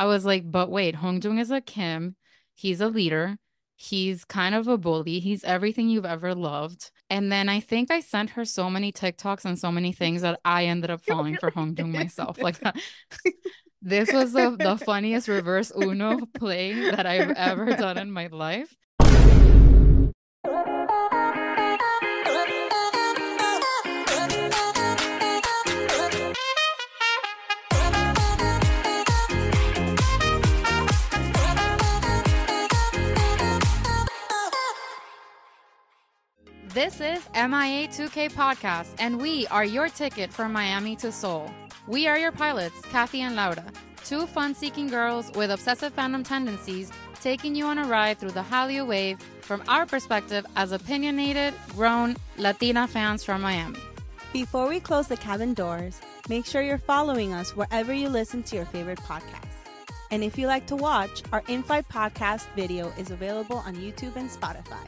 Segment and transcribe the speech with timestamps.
[0.00, 2.16] I was like, but wait, Hong Hongjoong is a Kim.
[2.54, 3.36] He's a leader.
[3.76, 5.20] He's kind of a bully.
[5.20, 6.90] He's everything you've ever loved.
[7.10, 10.40] And then I think I sent her so many TikToks and so many things that
[10.42, 12.40] I ended up falling for Hong Hongjoong myself.
[12.40, 12.58] Like
[13.82, 18.74] this was the, the funniest reverse Uno play that I've ever done in my life.
[36.72, 41.52] This is MIA 2K Podcast, and we are your ticket from Miami to Seoul.
[41.88, 43.64] We are your pilots, Kathy and Laura,
[44.04, 48.42] two fun seeking girls with obsessive fandom tendencies, taking you on a ride through the
[48.42, 53.80] Hallyu wave from our perspective as opinionated, grown Latina fans from Miami.
[54.32, 58.54] Before we close the cabin doors, make sure you're following us wherever you listen to
[58.54, 59.48] your favorite podcast.
[60.12, 64.14] And if you like to watch, our in flight podcast video is available on YouTube
[64.14, 64.86] and Spotify.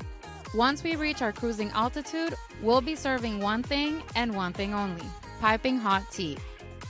[0.54, 5.06] Once we reach our cruising altitude, we'll be serving one thing and one thing only
[5.40, 6.36] piping hot tea.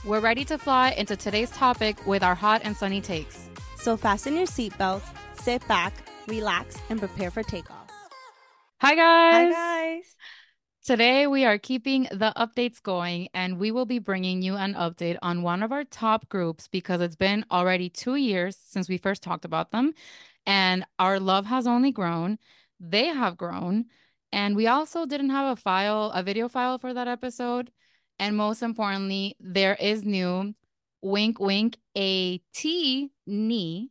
[0.05, 3.47] We're ready to fly into today's topic with our hot and sunny takes.
[3.77, 5.05] So fasten your seatbelts,
[5.41, 5.93] sit back,
[6.27, 7.89] relax, and prepare for takeoff.
[8.81, 9.53] Hi, guys.
[9.55, 10.15] Hi, guys.
[10.85, 15.17] Today, we are keeping the updates going, and we will be bringing you an update
[15.21, 19.23] on one of our top groups because it's been already two years since we first
[19.23, 19.93] talked about them,
[20.45, 22.37] and our love has only grown
[22.83, 23.85] they have grown.
[24.31, 27.71] And we also didn't have a file, a video file for that episode.
[28.19, 30.53] And most importantly, there is new
[31.01, 33.89] wink, wink, a T knee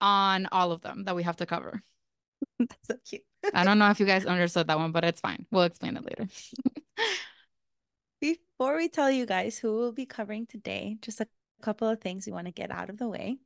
[0.00, 1.82] on all of them that we have to cover.
[2.58, 3.22] That's so cute.
[3.52, 5.46] I don't know if you guys understood that one, but it's fine.
[5.50, 6.28] We'll explain it later.
[8.20, 11.28] Before we tell you guys who we'll be covering today, just a
[11.62, 13.38] couple of things we want to get out of the way.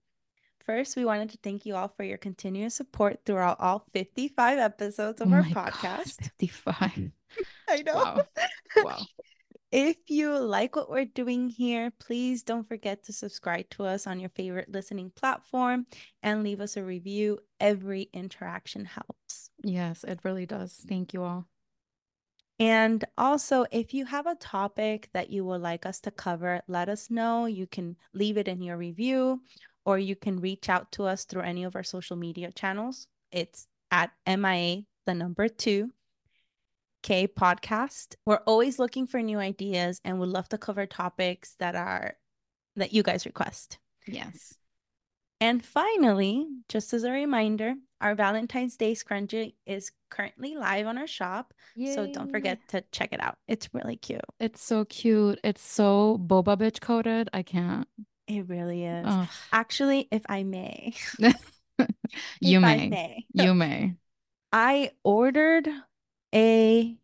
[0.69, 5.19] First, we wanted to thank you all for your continuous support throughout all 55 episodes
[5.23, 6.31] of oh our my God, podcast.
[6.39, 7.11] 55.
[7.71, 7.95] I know.
[7.95, 8.25] Wow.
[8.77, 8.99] Wow.
[9.73, 14.21] If you like what we're doing here, please don't forget to subscribe to us on
[14.21, 15.87] your favorite listening platform
[16.23, 17.39] and leave us a review.
[17.59, 19.49] Every interaction helps.
[19.65, 20.85] Yes, it really does.
[20.87, 21.47] Thank you all.
[22.59, 26.91] And also, if you have a topic that you would like us to cover, let
[26.91, 27.47] us know.
[27.47, 29.41] You can leave it in your review
[29.89, 33.07] or you can reach out to us through any of our social media channels.
[33.33, 35.91] It's at MIA, the number two,
[37.03, 38.15] K podcast.
[38.27, 42.19] We're always looking for new ideas and would love to cover topics that are
[42.77, 43.79] that you guys request.
[44.07, 44.53] Yes.
[45.41, 47.73] And finally, just as a reminder,
[48.03, 51.55] our Valentine's Day scrunchie is currently live on our shop.
[51.95, 53.39] So don't forget to check it out.
[53.47, 54.21] It's really cute.
[54.39, 55.41] It's so cute.
[55.43, 57.31] It's so boba bitch coated.
[57.33, 57.89] I can't.
[58.29, 59.07] It really is.
[59.53, 60.95] Actually, if I may,
[62.41, 62.91] you if may.
[62.91, 63.95] may, You may.
[64.53, 65.69] I ordered
[66.35, 66.99] a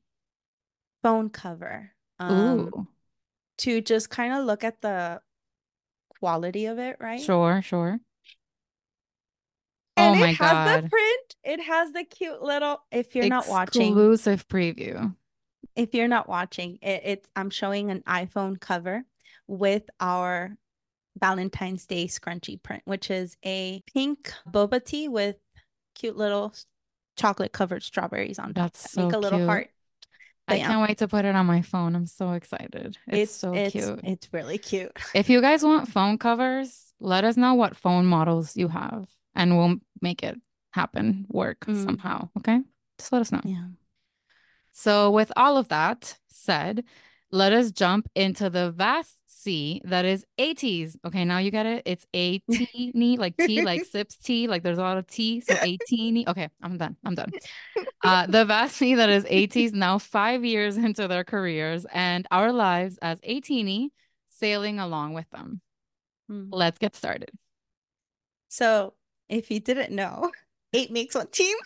[1.02, 2.88] phone cover um,
[3.58, 5.20] to just kind of look at the
[6.20, 7.22] quality of it, right?
[7.22, 8.00] Sure, sure.
[9.96, 10.91] And Oh my it has the God.
[10.91, 11.36] print.
[11.44, 12.82] It has the cute little.
[12.91, 15.14] If you're not watching, Exclusive preview.
[15.76, 19.04] if you're not watching, it, it's I'm showing an iPhone cover
[19.46, 20.56] with our
[21.19, 25.36] Valentine's Day scrunchie print, which is a pink boba tea with
[25.94, 26.54] cute little
[27.16, 29.48] chocolate covered strawberries on top That's that so make a little cute.
[29.48, 29.69] heart.
[30.47, 31.94] I yeah, can't wait to put it on my phone.
[31.97, 32.98] I'm so excited.
[33.06, 34.00] It's, so it's cute.
[34.04, 34.92] it's really cute.
[35.14, 39.56] If you guys want phone covers, let us know what phone models you have and
[39.56, 40.38] we'll make it
[40.72, 41.84] happen, work Mm.
[41.84, 42.28] somehow.
[42.38, 42.60] Okay?
[42.98, 43.41] Just let us know.
[43.44, 43.69] Yeah.
[44.72, 46.84] So, with all of that said,
[47.34, 50.97] let us jump into the vast sea that is ATEEZ.
[51.05, 51.83] Okay, now you get it.
[51.84, 55.41] It's ATINY like tea, like sips tea, like there's a lot of tea.
[55.41, 56.25] So ATINY.
[56.28, 56.97] Okay, I'm done.
[57.05, 57.33] I'm done.
[58.05, 62.53] Uh, the vast sea that is ATEEZ now five years into their careers and our
[62.53, 63.89] lives as ATINY
[64.28, 65.61] sailing along with them.
[66.31, 66.51] Mm.
[66.53, 67.33] Let's get started.
[68.47, 68.95] So
[69.28, 70.30] if you didn't know,
[70.72, 71.57] eight makes one team,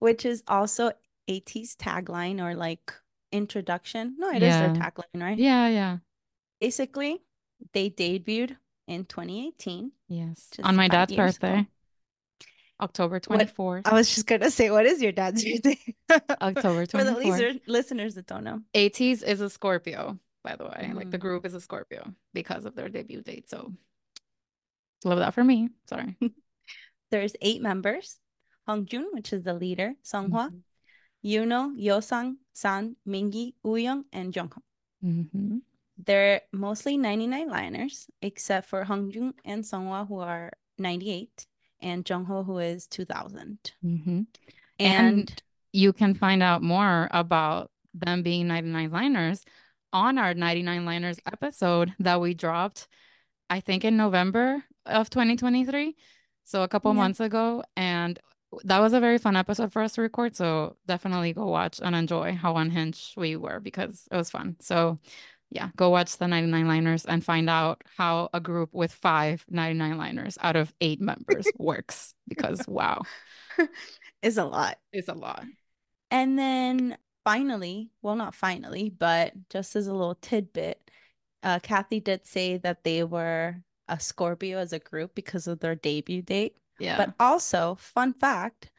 [0.00, 0.90] which is also
[1.28, 2.92] ATEEZ' tagline or like
[3.34, 4.14] introduction.
[4.18, 4.90] No, it is their Yeah.
[4.90, 5.38] tagline, right?
[5.38, 5.98] Yeah, yeah.
[6.60, 7.22] Basically,
[7.72, 9.92] they debuted in 2018.
[10.08, 10.50] Yes.
[10.62, 11.48] On my dad's years ago.
[11.48, 11.66] birthday,
[12.80, 13.82] October 24th.
[13.86, 15.78] I was just gonna say, what is your dad's birthday?
[16.40, 16.90] October 24th.
[16.90, 17.24] For the 24th.
[17.24, 18.60] listener- listeners that don't know.
[18.74, 20.92] ATEEZ is a Scorpio, by the way.
[20.94, 21.26] Like the Mm.
[21.26, 23.48] group is a Scorpio because of their debut date.
[23.48, 23.72] So
[25.04, 25.70] love that for me.
[25.88, 26.16] Sorry.
[27.10, 28.18] There's eight members.
[28.68, 30.60] Hongjoong, which is the leader, Seonghwa, Mhm.
[31.24, 34.60] Yunho, Yeosang, San, Mingi, Wooyoung, and Jongho.
[35.02, 35.62] Mhm.
[35.96, 41.46] They're mostly 99 liners, except for Hongjoong and Seonghwa, who are 98,
[41.80, 43.72] and Jongho, who is 2000.
[43.84, 44.22] Mm-hmm.
[44.80, 45.42] And, And
[45.72, 49.44] you can find out more about them being 99 liners
[49.92, 52.88] on our 99 liners episode that we dropped,
[53.48, 55.94] I think in November of 2023.
[56.42, 56.96] So a couple Yeah.
[56.98, 57.62] months ago.
[57.76, 58.18] And
[58.64, 60.36] that was a very fun episode for us to record.
[60.36, 64.56] So definitely go watch and enjoy how unhinged we were because it was fun.
[64.60, 64.98] So
[65.50, 69.96] yeah, go watch the 99 liners and find out how a group with five 99
[69.96, 73.02] liners out of eight members works because wow,
[74.22, 74.78] is a lot.
[74.92, 75.44] it's a lot.
[76.10, 80.90] And then finally, well, not finally, but just as a little tidbit,
[81.42, 83.56] uh, Kathy did say that they were
[83.88, 86.56] a Scorpio as a group because of their debut date.
[86.78, 86.96] Yeah.
[86.96, 88.70] But also, fun fact,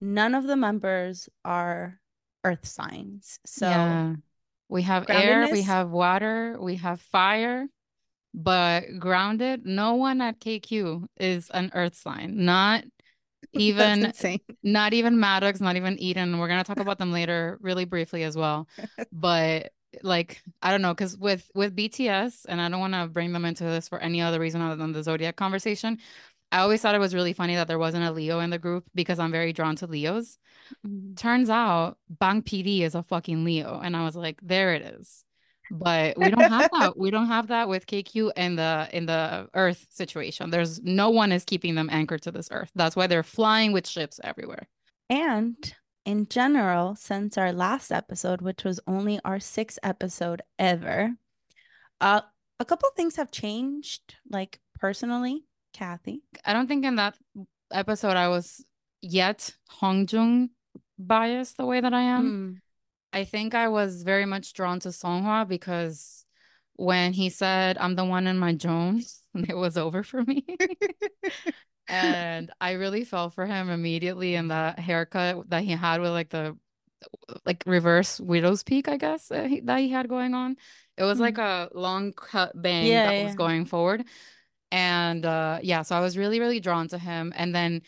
[0.00, 2.00] none of the members are
[2.44, 3.38] earth signs.
[3.46, 4.14] So yeah.
[4.68, 7.66] We have air, we have water, we have fire,
[8.32, 12.44] but grounded, no one at KQ is an earth sign.
[12.44, 12.84] Not
[13.52, 14.12] even
[14.62, 16.38] not even Maddox, not even Eden.
[16.38, 18.68] We're gonna talk about them later really briefly as well.
[19.12, 19.72] But
[20.04, 23.44] like I don't know, because with with BTS, and I don't want to bring them
[23.44, 25.98] into this for any other reason other than the zodiac conversation.
[26.52, 28.84] I always thought it was really funny that there wasn't a Leo in the group
[28.94, 30.36] because I'm very drawn to Leos.
[30.86, 31.16] Mm.
[31.16, 33.80] Turns out Bang PD is a fucking Leo.
[33.82, 35.24] And I was like, there it is.
[35.70, 36.98] But we don't have that.
[36.98, 40.50] We don't have that with KQ and the in the Earth situation.
[40.50, 42.72] There's no one is keeping them anchored to this Earth.
[42.74, 44.66] That's why they're flying with ships everywhere.
[45.08, 45.56] And
[46.04, 51.12] in general, since our last episode, which was only our sixth episode ever,
[52.00, 52.22] uh,
[52.58, 56.22] a couple things have changed, like personally, Kathy.
[56.44, 57.16] I don't think in that
[57.72, 58.64] episode I was
[59.00, 60.50] yet Hongjoong
[60.98, 62.24] biased the way that I am.
[62.24, 62.60] Mm.
[63.12, 66.24] I think I was very much drawn to Seonghwa because
[66.76, 70.44] when he said, I'm the one in my Jones, it was over for me.
[71.88, 76.30] and I really fell for him immediately in that haircut that he had with like
[76.30, 76.56] the
[77.44, 80.56] like reverse widow's peak, I guess, that he, that he had going on.
[80.96, 84.04] It was like a long cut bang Yeah, that was going forward.
[84.72, 87.32] And uh yeah, so I was really, really drawn to him.
[87.36, 87.82] And then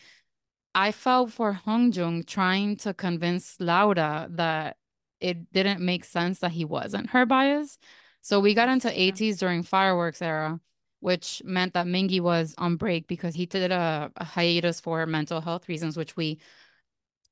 [0.75, 4.77] I felt for Hongjoong trying to convince Laura that
[5.19, 7.77] it didn't make sense that he wasn't her bias.
[8.21, 9.11] So we got into Yeah.
[9.11, 10.59] ATEEZ during fireworks era,
[10.99, 15.41] which meant that Mingi was on break because he did a, a hiatus for mental
[15.41, 16.39] health reasons, which we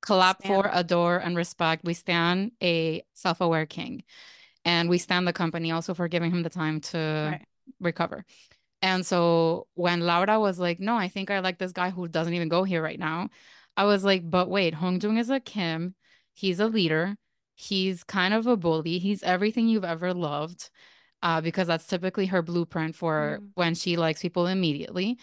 [0.01, 1.83] clap for, adore, and respect.
[1.85, 4.03] We stand a self-aware king.
[4.65, 6.97] And we stand the company also for giving him the time to
[7.31, 7.45] Right.
[7.79, 8.25] recover.
[8.81, 12.33] And so when Laura was like, no, I think I like this guy who doesn't
[12.33, 13.29] even go here right now,
[13.77, 15.95] I was like, but wait, Hongjoong is a Kim.
[16.33, 17.15] He's a leader.
[17.55, 18.97] He's kind of a bully.
[18.99, 20.69] He's everything you've ever loved.
[21.23, 23.49] Uh, because that's typically her blueprint for Mm.
[23.53, 25.19] when she likes people immediately.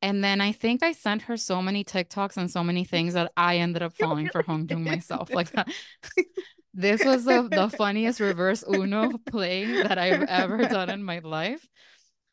[0.00, 3.32] And then I think I sent her so many TikToks and so many things that
[3.36, 5.28] I ended up falling for Hongjoong myself.
[5.34, 5.50] Like
[6.74, 11.66] this was the, the funniest reverse Uno play that I've ever done in my life.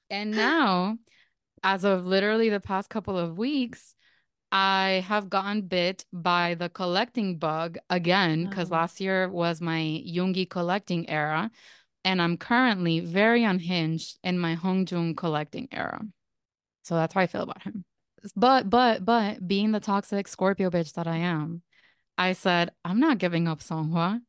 [0.10, 0.98] And now,
[1.64, 3.94] as of literally the past couple of weeks,
[4.52, 8.76] I have gotten bit by the collecting bug again because Oh.
[8.76, 11.52] last year was my Yoongi collecting era.
[12.06, 16.02] And I'm currently very unhinged in my Hongjoong collecting era.
[16.84, 17.84] So that's how I feel about him.
[18.36, 21.62] But, but, but being the toxic Scorpio bitch that I am,
[22.18, 24.22] I said, I'm not giving up Seonghwa.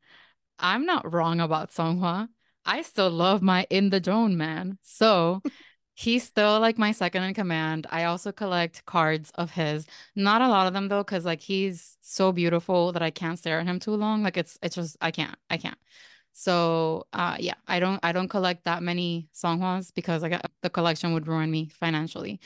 [0.58, 2.28] I'm not wrong about Seonghwa.
[2.66, 4.78] I still love my in the Joan man.
[4.82, 5.40] So
[5.98, 7.86] he's still like my second in command.
[7.90, 9.86] I also collect cards of his.
[10.14, 13.60] Not a lot of them though, because like he's so beautiful that I can't stare
[13.60, 14.22] at him too long.
[14.22, 15.36] Like it's it's just I can't.
[15.50, 15.78] I can't.
[16.32, 21.12] So uh yeah, I don't I don't collect that many Seonghwas because like the collection
[21.14, 22.40] would ruin me financially.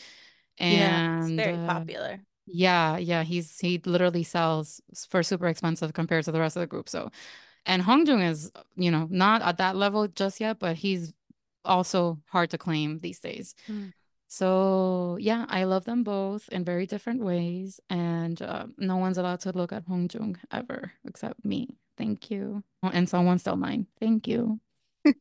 [0.59, 2.21] And Yeah, very uh, popular.
[2.47, 6.67] yeah, yeah, he's he literally sells for super expensive compared to the rest of the
[6.67, 6.89] group.
[6.89, 7.11] So,
[7.67, 11.13] and Hongjoong is, you know, not at that level just yet, but he's
[11.65, 13.55] also hard to claim these days.
[13.69, 13.93] Mm.
[14.29, 19.41] So, yeah, I love them both in very different ways, and uh, no one's allowed
[19.41, 21.77] to look at Hongjoong ever except me.
[21.99, 22.65] Thank you.
[22.83, 23.87] Oh, And someone stole mine.
[24.01, 24.59] Thank you.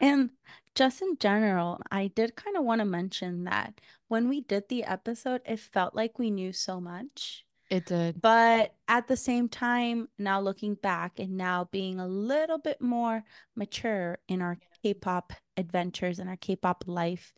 [0.00, 0.30] And
[0.74, 4.84] just in general, I did kind of want to mention that when we did the
[4.84, 7.44] episode, it felt like we knew so much.
[7.74, 8.22] It did.
[8.22, 13.24] But at the same time, now looking back and now being a little bit more
[13.56, 17.32] mature in our K-pop adventures and our K-pop life,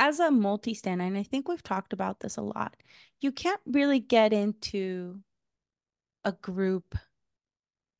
[0.00, 2.74] as a multi stand, and I think we've talked about this a lot,
[3.20, 5.20] you can't really get into
[6.24, 6.96] a group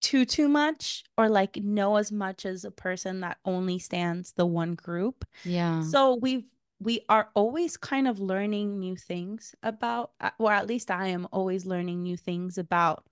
[0.01, 4.47] too too much or like know as much as a person that only stands the
[4.47, 5.25] one group.
[5.45, 5.83] Yeah.
[5.83, 6.49] So we've
[6.81, 11.27] we are always kind of learning new things about uh, or at least I am
[11.33, 13.05] always learning new things about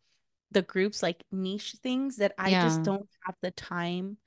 [0.52, 4.18] the groups like niche things that I just don't have the time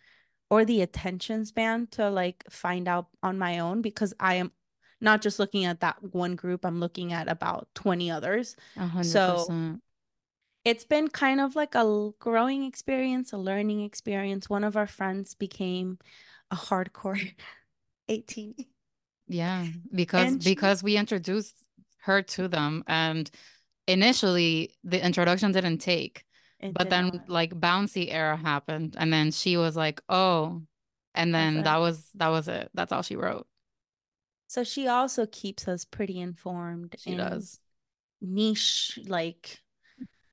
[0.49, 4.51] or the attention span to like find out on my own because I am
[5.01, 8.55] not just looking at that one group, I'm looking at about 20 others.
[8.75, 9.47] A hundred So
[10.65, 14.49] it's been kind of like a growing experience, a learning experience.
[14.49, 15.99] One of our friends became
[16.51, 17.33] a hardcore
[18.09, 18.67] ATINY
[19.29, 19.67] Yeah.
[19.93, 21.55] Because and she because we introduced
[22.03, 23.29] her to them and
[23.87, 26.25] initially the introduction didn't take.
[26.61, 27.29] But did then not.
[27.29, 30.63] like bouncy era happened and then she was like, "Oh."
[31.15, 31.79] And That's then that it.
[31.79, 32.69] was that was it.
[32.73, 33.47] That's all she wrote.
[34.47, 37.59] So she also keeps us pretty informed She does.
[38.21, 39.61] niche, like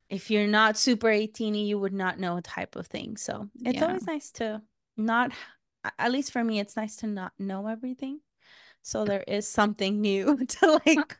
[0.08, 3.16] if you're not super ATINY you would not know a type of thing.
[3.16, 3.86] So it's Yeah.
[3.86, 4.62] always nice to
[4.96, 5.32] not,
[5.98, 8.20] at least for me, it's nice to not know everything.
[8.86, 11.18] So there is something new to like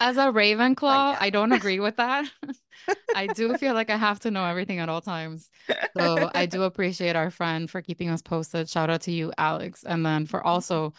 [0.00, 2.28] As a Ravenclaw, I don't agree with that.
[3.14, 5.48] I do feel like I have to know everything at all times.
[5.96, 8.68] So I do appreciate our friend for keeping us posted.
[8.68, 9.84] Shout out to you, Alex.
[9.84, 10.48] And then for mm-hmm.
[10.48, 10.94] also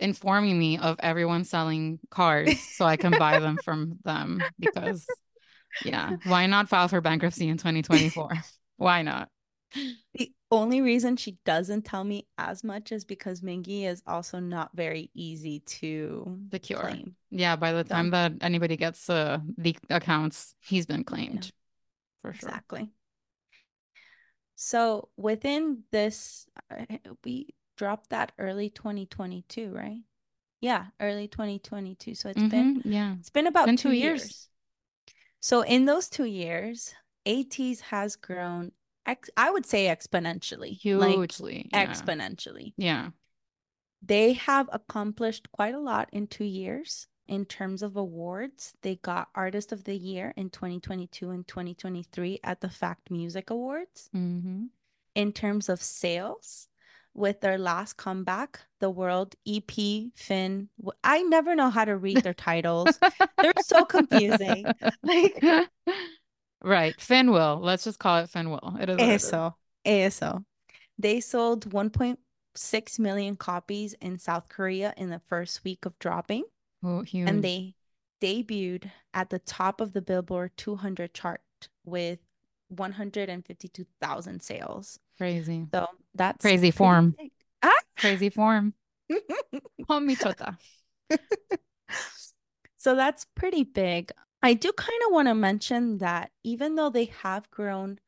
[0.00, 5.06] informing me of everyone selling cards so I can buy them from them because,
[5.84, 8.32] yeah, why not file for bankruptcy in 2024?
[8.78, 9.28] Why not?
[10.14, 14.70] The only reason she doesn't tell me as much is because Mingi is also not
[14.74, 16.80] very easy to Secure.
[16.80, 17.16] claim.
[17.30, 21.52] Yeah, by the So, time that anybody gets uh, the accounts, he's been claimed
[22.22, 22.48] for sure.
[22.48, 22.90] exactly.
[24.56, 26.46] So within this,
[27.24, 30.00] we dropped that early 2022, right?
[30.60, 32.14] Yeah, early 2022.
[32.14, 32.92] So it's been Mm-hmm.
[32.92, 33.14] Yeah.
[33.18, 34.20] it's been It's about been two two years.
[34.22, 34.48] years.
[35.40, 36.94] So in those two years,
[37.26, 38.72] ATEEZ has grown
[39.06, 41.68] ex I would say exponentially, like Hugely.
[41.72, 41.86] Yeah.
[41.86, 42.72] exponentially.
[42.76, 43.10] Yeah.
[44.02, 48.74] They have accomplished quite a lot in two years in terms of awards.
[48.82, 54.10] They got Artist of the Year in 2022 and 2023 at the Fact Music Awards.
[54.14, 54.64] Mm-hmm.
[55.14, 56.68] In terms of sales,
[57.14, 59.70] with their last comeback, the World EP
[60.16, 60.68] Fin.
[61.02, 62.98] I never know how to read their titles.
[63.40, 64.66] They're so confusing.
[65.02, 65.42] Like
[66.64, 66.96] Right.
[66.96, 67.60] Finwill.
[67.60, 68.80] Let's just call it Finwill.
[68.80, 69.24] It is what it is.
[69.24, 70.44] eso, eso.
[70.98, 76.44] They sold 1.6 million copies in South Korea in the first week of dropping.
[76.82, 77.74] Oh, and they
[78.20, 81.40] debuted at the top of the Billboard 200 chart
[81.84, 82.18] with
[82.68, 84.98] 152,000 sales.
[85.18, 85.66] Crazy.
[85.72, 87.14] So that's Crazy form.
[87.62, 87.72] Ah!
[87.96, 88.74] Crazy form.
[92.84, 94.12] So that's pretty big.
[94.44, 97.98] I do kind of want to mention that even though they have grown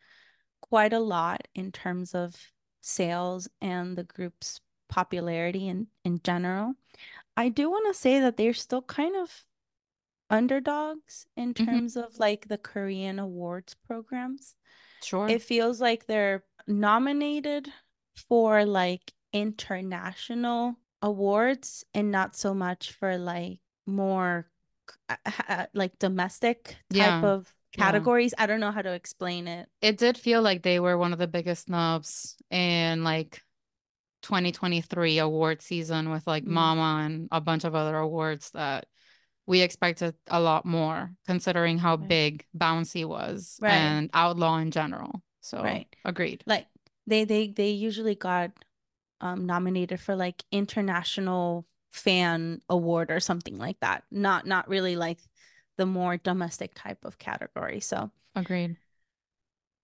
[0.61, 2.53] quite a lot in terms of
[2.83, 6.75] sales and the group's popularity in, in general,
[7.39, 9.47] I do want to say that they're still kind of
[10.29, 11.67] underdogs in Mhm.
[11.67, 14.55] terms of like the Korean awards programs.
[15.03, 15.27] Sure.
[15.27, 17.73] It feels like they're nominated
[18.29, 24.51] for like international awards and not so much for like more
[25.75, 27.23] like domestic type Yeah.
[27.23, 27.85] of Yeah.
[27.85, 28.35] categories.
[28.39, 29.69] I don't know how to explain it.
[29.83, 33.43] It did feel like they were one of the biggest snubs in like
[34.23, 36.49] 2023 award season with like Mm.
[36.49, 38.87] Mama and a bunch of other awards that
[39.47, 42.09] we expected a lot more considering how Right.
[42.09, 43.73] big Bouncy was Right.
[43.73, 45.23] and Outlaw in general.
[45.41, 45.87] So Right.
[46.05, 46.43] agreed.
[46.47, 46.67] Like
[47.07, 48.51] they they they usually got
[49.21, 54.05] um nominated for like international fan award or something like that.
[54.11, 55.19] Not not really like
[55.77, 57.81] the more domestic type of category.
[57.81, 58.77] So Agreed.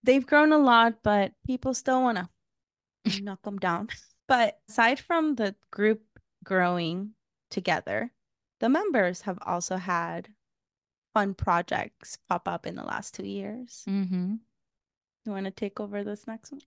[0.02, 3.88] they've grown a lot, but people still want to knock them down.
[4.28, 6.02] But aside from the group
[6.44, 7.12] growing
[7.50, 8.12] together,
[8.60, 10.28] the members have also had
[11.14, 13.84] fun projects pop up in the last two years.
[13.88, 14.34] Mm-hmm.
[15.24, 16.62] You want to take over this next one?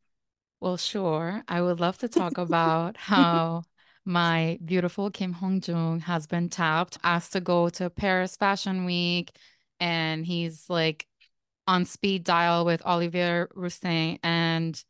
[0.59, 1.43] Well, sure.
[1.47, 3.63] I would love to talk about how
[4.05, 9.31] my beautiful Kim Hongjoong has been tapped, asked to go to Paris Fashion Week,
[9.79, 11.07] and he's like
[11.67, 14.19] on speed dial with Olivier Rousteing.
[14.23, 14.81] And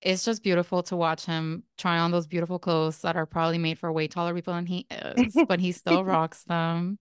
[0.00, 3.78] it's just beautiful to watch him try on those beautiful clothes that are probably made
[3.78, 6.98] for way taller people than he is, but he still rocks them.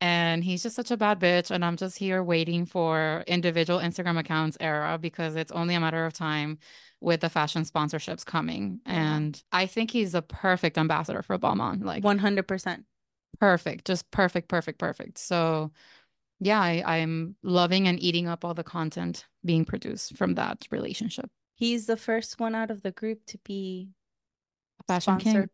[0.00, 1.50] And he's just such a bad bitch.
[1.50, 6.04] And I'm just here waiting for individual Instagram accounts era because it's only a matter
[6.06, 6.58] of time
[7.02, 8.80] with the fashion sponsorships coming.
[8.86, 11.84] And I think he's a perfect ambassador for Balmain.
[11.84, 12.84] Like 100%.
[13.38, 15.18] perfect, just perfect, perfect, perfect.
[15.18, 15.72] So
[16.40, 21.30] yeah, I, I'm loving and eating up all the content being produced from that relationship.
[21.54, 23.90] He's the first one out of the group to be
[24.80, 25.48] a Fashion king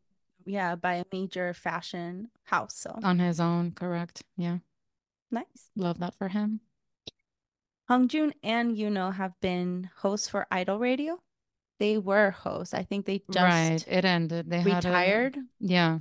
[0.48, 2.76] yeah, by a major fashion house.
[2.76, 4.22] So on his own, correct?
[4.36, 4.58] Yeah,
[5.30, 5.70] nice.
[5.76, 6.60] love that for him.
[7.90, 11.20] Hongjoong and Yunho have been hosts for Idol Radio.
[11.78, 12.74] They were hosts.
[12.74, 14.50] I think they Right, just it ended.
[14.50, 15.98] They had a retired, yeah,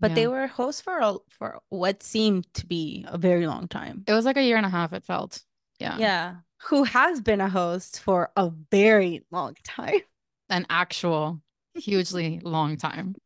[0.00, 4.04] but they were hosts for a, for what seemed to be a very long time.
[4.06, 5.42] It was like a year and a half, it felt.
[5.78, 5.96] Yeah.
[5.98, 6.34] Yeah.
[6.68, 10.00] Who has been a host for a very long time?
[10.48, 11.40] An actual
[11.74, 13.16] hugely long time.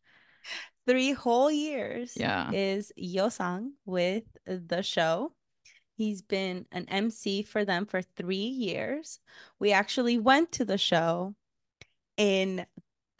[0.86, 2.50] Three whole years Yeah.
[2.52, 5.32] is Yeosang with the show.
[5.96, 9.20] He's been an MC for them for three years.
[9.58, 11.34] We actually went to the show
[12.20, 12.66] in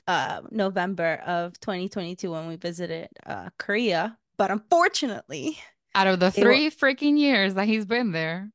[0.07, 4.19] uh, November of 2022 when we visited uh, Korea.
[4.37, 5.59] But unfortunately,
[5.95, 8.51] Out of the were- three freaking years that he's been there.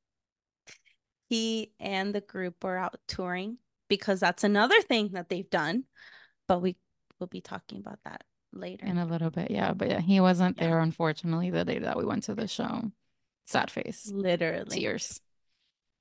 [1.30, 3.58] he and the group were out touring
[3.90, 5.86] because that's another thing that they've done.
[6.48, 6.75] But we
[7.20, 8.24] will be talking about that
[8.54, 8.86] later.
[8.86, 9.74] In a little bit, yeah.
[9.74, 10.68] But yeah, he wasn't Yeah.
[10.68, 12.92] there, unfortunately, the day that we went to the show.
[13.48, 14.12] Sad face.
[14.14, 15.20] Literally, Tears.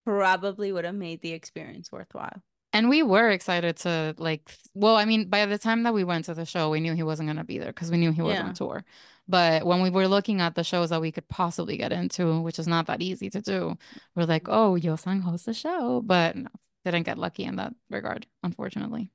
[0.05, 2.43] probably would have made the experience worthwhile.
[2.75, 6.25] And we were excited to like, well, I mean, by the time that we went
[6.25, 8.21] to the show, we knew he wasn't going to be there because we knew he
[8.21, 8.43] was Yeah.
[8.43, 8.85] on tour.
[9.29, 12.59] But when we were looking at the shows that we could possibly get into, which
[12.59, 13.79] is not that easy to do,
[14.17, 16.03] we're like, oh, Yeosang hosts the show.
[16.03, 16.49] But no,
[16.85, 19.11] didn't get lucky in that regard, unfortunately.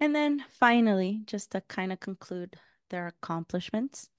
[0.00, 2.56] And then finally, just to kind of conclude
[2.90, 4.10] their accomplishments,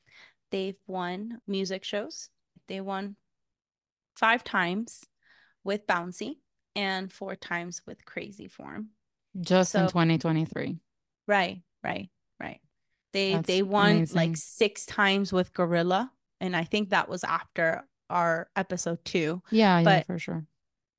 [0.50, 2.30] they've won music shows.
[2.68, 3.16] They won
[4.16, 5.04] five times
[5.64, 6.38] with Bouncy
[6.76, 8.90] and four times with Crazy Form.
[9.40, 10.78] Just in 2023.
[11.28, 12.60] Right, right, right.
[13.14, 14.16] They That's they won amazing.
[14.16, 19.42] like six times with Guerrilla, and I think that was after our episode two.
[19.52, 20.46] Yeah, yeah, for sure.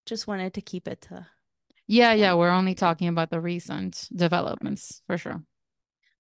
[0.07, 1.27] Just wanted to keep it to,
[1.87, 5.43] Yeah, yeah, we're only talking about the recent developments for sure.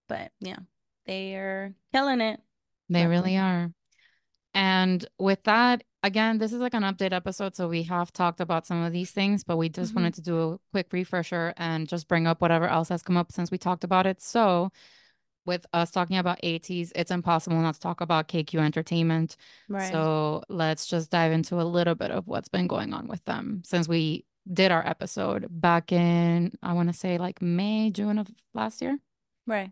[0.08, 0.58] but yeah,
[1.06, 2.40] they're killing it.
[2.88, 3.16] They Luckily.
[3.16, 3.72] really are.
[4.56, 8.66] And with that, again, this is like an update episode, so we have talked about
[8.66, 9.96] some of these things, but we just Mhm.
[9.96, 13.30] wanted to do a quick refresher and just bring up whatever else has come up
[13.32, 14.20] since we talked about it.
[14.20, 14.70] So,
[15.44, 19.36] with us talking about ATEEZ, it's impossible not to talk about KQ Entertainment.
[19.68, 19.92] Right.
[19.92, 23.62] So, let's just dive into a little bit of what's been going on with them
[23.64, 28.28] since we did our episode back in, I want to say like May, June of
[28.54, 28.98] last year.
[29.46, 29.70] Right.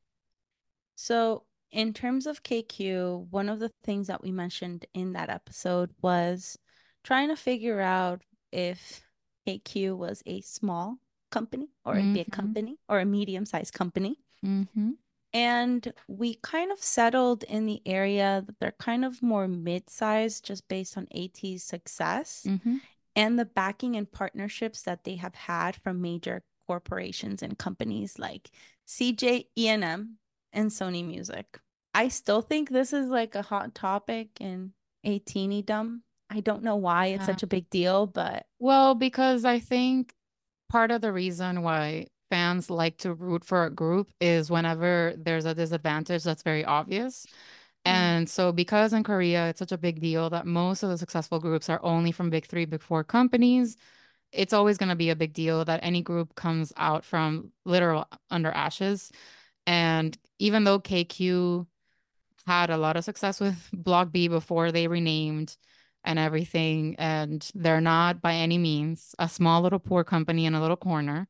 [0.96, 1.44] So,
[1.74, 6.56] in terms of KQ, one of the things that we mentioned in that episode was
[7.02, 9.02] trying to figure out if
[9.46, 10.98] KQ was a small
[11.30, 12.32] company or a big Mhm.
[12.32, 14.20] company or a medium-sized company.
[14.44, 14.92] Mm-hmm.
[15.32, 20.68] And we kind of settled in the area that they're kind of more mid-sized just
[20.68, 22.76] based on ATEEZ' success Mm-hmm.
[23.16, 28.50] and the backing and partnerships that they have had from major corporations and companies like
[28.86, 30.18] CJ E&M
[30.52, 31.58] and Sony Music.
[31.94, 34.72] I still think this is like a hot topic in
[35.04, 36.02] a teeny dumb.
[36.30, 37.26] I don't know why it's Yeah.
[37.26, 40.14] such a big deal, but Well, because I think
[40.68, 45.44] part of the reason why fans like to root for a group is whenever there's
[45.44, 47.26] a disadvantage that's very obvious.
[47.86, 47.90] Mm.
[47.92, 51.38] And so, because in Korea it's such a big deal that most of the successful
[51.38, 53.76] groups are only from big three, big four companies,
[54.32, 58.08] it's always going to be a big deal that any group comes out from literal
[58.30, 59.12] under ashes.
[59.66, 61.66] And even though KQ
[62.46, 65.56] had a lot of success with Block B before they renamed
[66.04, 70.60] and everything, and they're not by any means a small little poor company in a
[70.60, 71.28] little corner.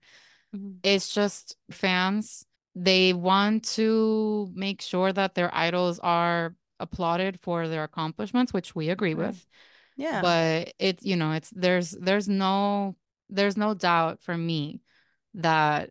[0.53, 0.83] Mhm.
[0.83, 7.85] It's just fans, they want to make sure that their idols are applauded for their
[7.85, 9.35] accomplishments, which we agree Right.
[9.35, 9.47] with.
[9.97, 10.21] yeah.
[10.21, 12.97] But it's, you know, it's there's there's no
[13.31, 14.81] there's no doubt for me
[15.35, 15.91] that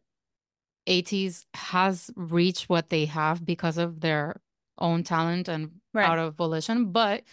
[0.88, 4.42] ATEEZ has reached what they have because of their
[4.78, 6.06] own talent and Right.
[6.10, 7.24] out of volition, but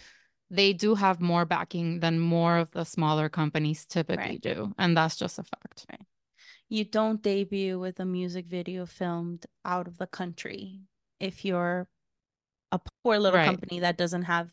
[0.49, 4.41] they do have more backing than more of the smaller companies typically Right.
[4.41, 4.73] do.
[4.77, 5.85] And that's just a fact.
[5.89, 6.01] Right.
[6.69, 10.79] you don't debut with a music video filmed out of the country
[11.19, 11.89] if you're
[12.71, 13.45] a poor little Right.
[13.45, 14.49] company that doesn't have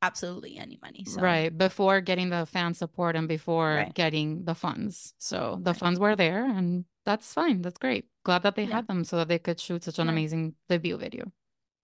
[0.00, 1.04] absolutely any money.
[1.04, 1.56] So Right.
[1.56, 3.94] Before getting the fan support and before Right.
[3.94, 5.12] getting the funds.
[5.18, 5.78] So the Right.
[5.78, 7.60] funds were there and that's fine.
[7.60, 8.06] That's great.
[8.24, 8.76] Glad that they Yeah.
[8.76, 10.12] had them so that they could shoot such an Yeah.
[10.12, 11.30] amazing debut video.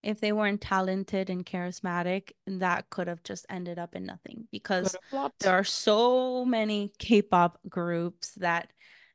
[0.04, 4.92] If they weren't talented and charismatic, that could have just ended up in nothing because
[4.92, 5.40] Could have flopped.
[5.40, 8.72] there are so many K-pop groups that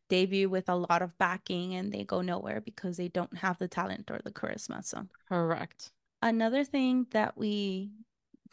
[0.09, 3.67] debut with a lot of backing and they go nowhere because they don't have the
[3.67, 4.83] talent or the charisma.
[4.83, 5.91] So Correct.
[6.21, 7.91] another thing that we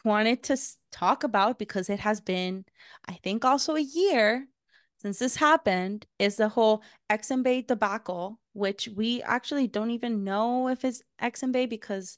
[0.05, 0.57] wanted to
[0.91, 2.65] talk about because it has been,
[3.09, 4.47] I think, also a year
[4.99, 10.83] since this happened is the whole Exim debacle, which we actually don't even know if
[10.83, 12.17] it's Exim because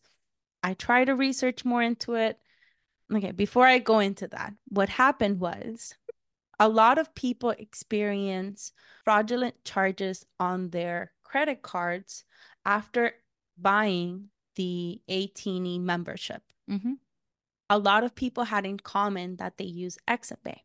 [0.64, 2.40] I try to research more into it.
[3.14, 5.96] Okay, before I go into that, what happened was
[6.58, 8.72] a lot of people experience
[9.04, 12.24] fraudulent charges on their credit cards
[12.66, 13.14] after
[13.58, 16.44] buying the ATINY membership.
[16.70, 16.94] Mm-hmm.
[17.70, 20.56] A lot of people had in common that they use Exim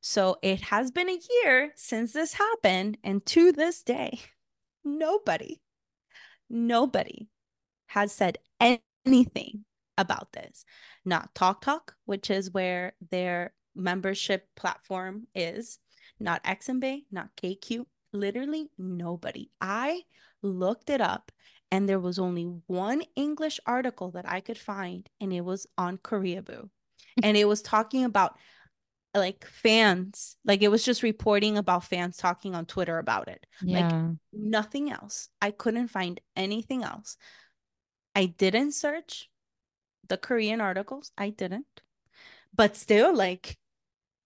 [0.00, 4.20] So it has been a year since this happened, and to this day,
[4.86, 5.60] nobody,
[6.48, 7.28] nobody
[7.88, 9.64] has said anything
[9.98, 10.64] about this.
[11.04, 15.78] Not Talk Talk, which is where their membership platform is,
[16.18, 19.50] not Exim not KQ, literally nobody.
[19.60, 20.02] I
[20.42, 21.32] looked it up
[21.70, 25.98] and there was only one English article that I could find and it was on
[25.98, 26.70] Koreaboo.
[27.22, 28.36] and it was talking about
[29.16, 33.46] like fans, like it was just reporting about fans talking on Twitter about it.
[33.62, 33.88] Yeah.
[33.88, 35.28] Like nothing else.
[35.40, 37.16] I couldn't find anything else.
[38.14, 39.28] I didn't search
[40.08, 41.12] the Korean articles.
[41.16, 41.66] I didn't.
[42.54, 43.58] But still like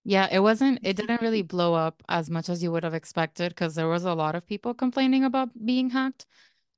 [0.04, 3.50] yeah, it wasn't, it didn't really blow up as much as you would have expected
[3.50, 6.26] because there was a lot of people complaining about being hacked,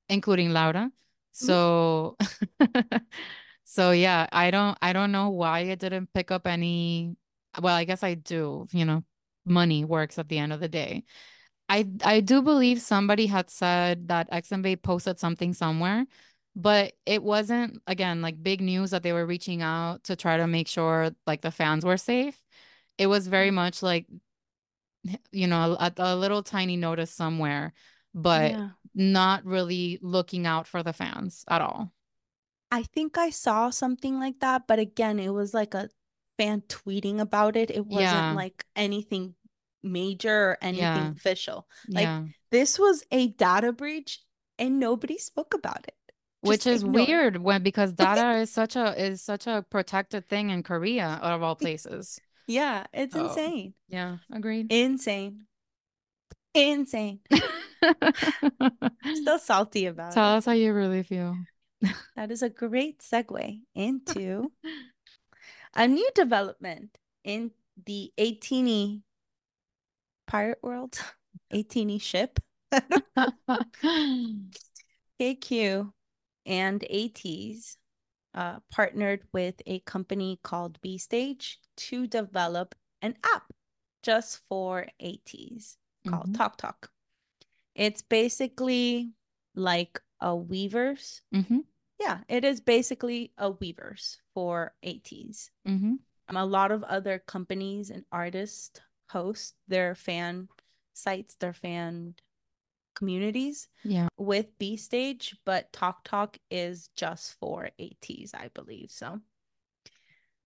[0.09, 0.91] including Laura.
[0.91, 1.45] Mm-hmm.
[1.45, 2.17] So,
[3.63, 7.15] so yeah, I don't, I don't know why it didn't pick up any.
[7.61, 9.03] Well, I guess I do, you know,
[9.45, 11.03] money works at the end of the day.
[11.69, 16.05] I, I do believe somebody had said that XMB posted something somewhere,
[16.55, 20.47] but it wasn't, again, like big news that they were reaching out to try to
[20.47, 22.43] make sure like the fans were safe
[22.97, 23.55] it was very mm.
[23.55, 24.05] much like
[25.31, 27.73] you know a, a little tiny notice somewhere
[28.13, 28.69] but yeah.
[28.95, 31.91] not really looking out for the fans at all
[32.71, 35.89] i think i saw something like that but again it was like a
[36.37, 38.33] fan tweeting about it it wasn't yeah.
[38.33, 39.35] like anything
[39.83, 41.11] major or anything yeah.
[41.11, 42.07] official like
[42.51, 44.21] this was a data breach
[44.57, 45.95] and nobody spoke about it
[46.41, 50.63] which is weird when because data is such a is such a protected thing in
[50.63, 53.73] korea out of all places yeah, it's oh, insane.
[53.87, 54.71] Yeah, agreed.
[54.71, 55.45] Insane.
[56.53, 57.19] Insane.
[59.15, 60.37] Still salty about Tell it.
[60.37, 61.35] us how you really feel.
[62.15, 64.51] that is a great segue into
[65.75, 67.51] a new development in
[67.85, 69.01] the ATINY
[70.27, 70.99] pirate world,
[71.51, 72.39] A-Teeny ship.
[75.21, 75.91] KQ
[76.45, 77.77] and ATEEZ
[78.33, 83.53] uh, partnered with a company called B Stage to develop an app
[84.01, 86.33] just for ATEEZ called mm-hmm.
[86.33, 86.89] Talk Talk.
[87.75, 89.11] It's basically
[89.55, 91.59] like a Weverse, Mm-hmm.
[91.99, 95.49] Yeah, it is basically a Weverse for ATEEZ.
[95.67, 95.93] Mm-hmm.
[96.29, 100.47] Um, a lot of other companies and artists host their fan
[100.93, 102.15] sites, their fan
[102.95, 109.19] communities yeah with b stage but talk talk is just for ATEEZ i believe so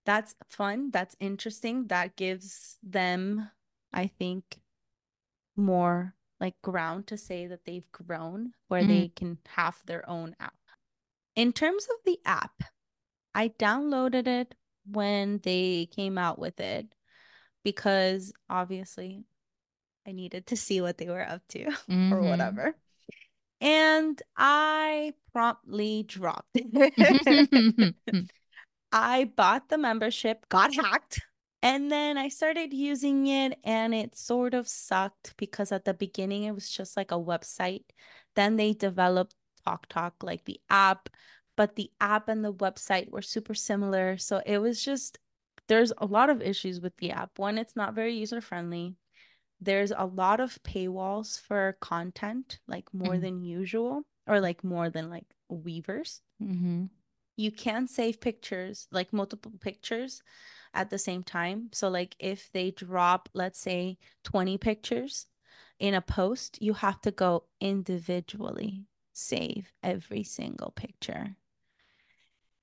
[0.05, 3.49] that's fun that's interesting that gives them
[3.93, 4.59] i think
[5.55, 8.91] more like ground to say that they've grown where mm-hmm.
[8.91, 10.53] they can have their own app
[11.37, 12.63] in terms of the app
[13.33, 14.53] i downloaded it
[14.91, 16.87] when they came out with it
[17.63, 19.23] because obviously
[20.07, 22.13] I needed to see what they were up to mm-hmm.
[22.13, 22.75] or whatever.
[23.59, 27.95] And I promptly dropped it.
[28.91, 31.19] I bought the membership, got hacked,
[31.61, 36.43] and then I started using it and it sort of sucked because at the beginning
[36.43, 37.83] it was just like a website.
[38.35, 39.35] Then they developed
[39.67, 41.09] Talk Talk, like the app,
[41.55, 44.17] but the app and the website were super similar.
[44.17, 45.19] So it was just,
[45.67, 47.37] there's a lot of issues with the app.
[47.37, 48.95] One, it's not very user friendly
[49.59, 53.21] there's a lot of paywalls for content, like more mm-hmm.
[53.21, 56.21] than usual, or like more than like Weverse.
[56.41, 56.85] Mm-hmm.
[57.37, 60.21] You can save pictures, like multiple pictures
[60.73, 61.69] at the same time.
[61.73, 65.25] So, like if they drop, let's say, 20 pictures
[65.79, 68.85] in a post, you have to go individually
[69.17, 71.35] save every single picture.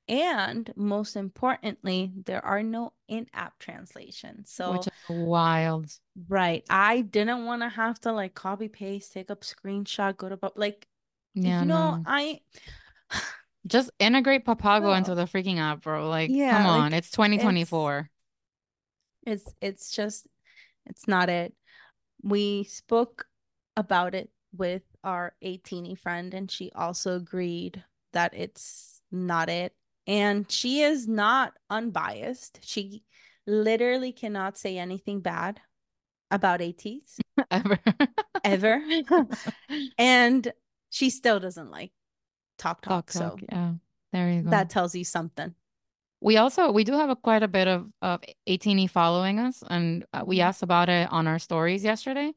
[0.07, 4.53] And most importantly, there are no in-app translations.
[4.53, 5.91] So which is wild.
[6.29, 6.63] Right.
[6.71, 10.87] I didn't want to have to like copy paste, take up screenshot, go to like
[11.35, 12.03] yeah, you know, no.
[12.07, 12.41] I
[13.67, 14.93] just integrate Papago oh.
[14.93, 16.09] into the freaking app, bro.
[16.09, 18.11] Like, yeah, come on, like, it's 2024.
[19.27, 20.27] It's, it's it's just
[20.87, 21.55] it's not it.
[22.23, 23.27] We spoke
[23.77, 29.73] about it with our ATINY friend, and she also agreed that it's not it
[30.07, 32.61] And she is not unbiased.
[32.63, 33.03] She
[33.47, 35.61] literally cannot say anything bad
[36.31, 37.19] about ATEEZ
[37.51, 37.79] Ever.
[38.45, 38.83] ever.
[39.99, 40.53] and
[40.91, 41.93] she still doesn't like
[42.59, 43.07] Talk Talk.
[43.07, 43.41] Talk So Talk.
[43.51, 43.73] Yeah.
[44.13, 44.51] There you go.
[44.51, 45.55] that tells you something.
[46.21, 50.05] We also we do have a quite a bit of of ATINY following us, and
[50.13, 50.45] uh, we Mhm.
[50.45, 52.33] asked about it on our stories yesterday.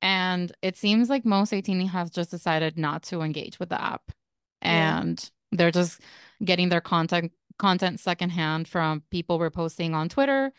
[0.00, 4.12] And it seems like most ATINY have just decided not to engage with the app,
[4.62, 5.00] Yeah.
[5.00, 6.00] and they're just
[6.44, 10.52] getting their content content secondhand from people reposting on Twitter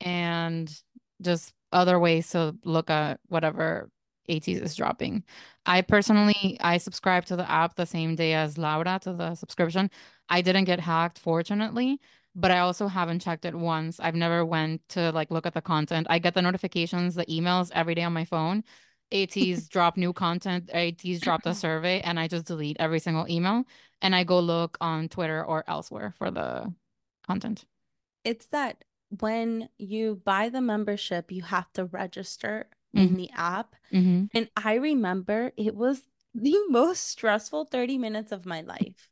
[0.00, 0.74] and
[1.20, 3.90] just other ways to look at whatever
[4.30, 5.24] ATEEZ is dropping.
[5.66, 9.90] I personally I subscribe to the app the same day as Laura to the subscription.
[10.30, 12.00] I didn't get hacked, fortunately,
[12.38, 14.00] but I also haven't checked it once.
[14.00, 16.06] I've never went to like look at the content.
[16.10, 18.64] I get the notifications, the emails every day on my phone.
[19.12, 23.64] ATEEZ drop new content, ATEEZ dropped a survey, and I just delete every single email
[24.02, 26.72] and I go look on Twitter or elsewhere for the
[27.26, 27.64] content.
[28.24, 28.84] It's that
[29.20, 33.16] when you buy the membership, you have to register in Mhm.
[33.16, 33.74] the app.
[33.90, 36.02] hmm And I remember it was
[36.34, 39.08] the most stressful 30 minutes of my life.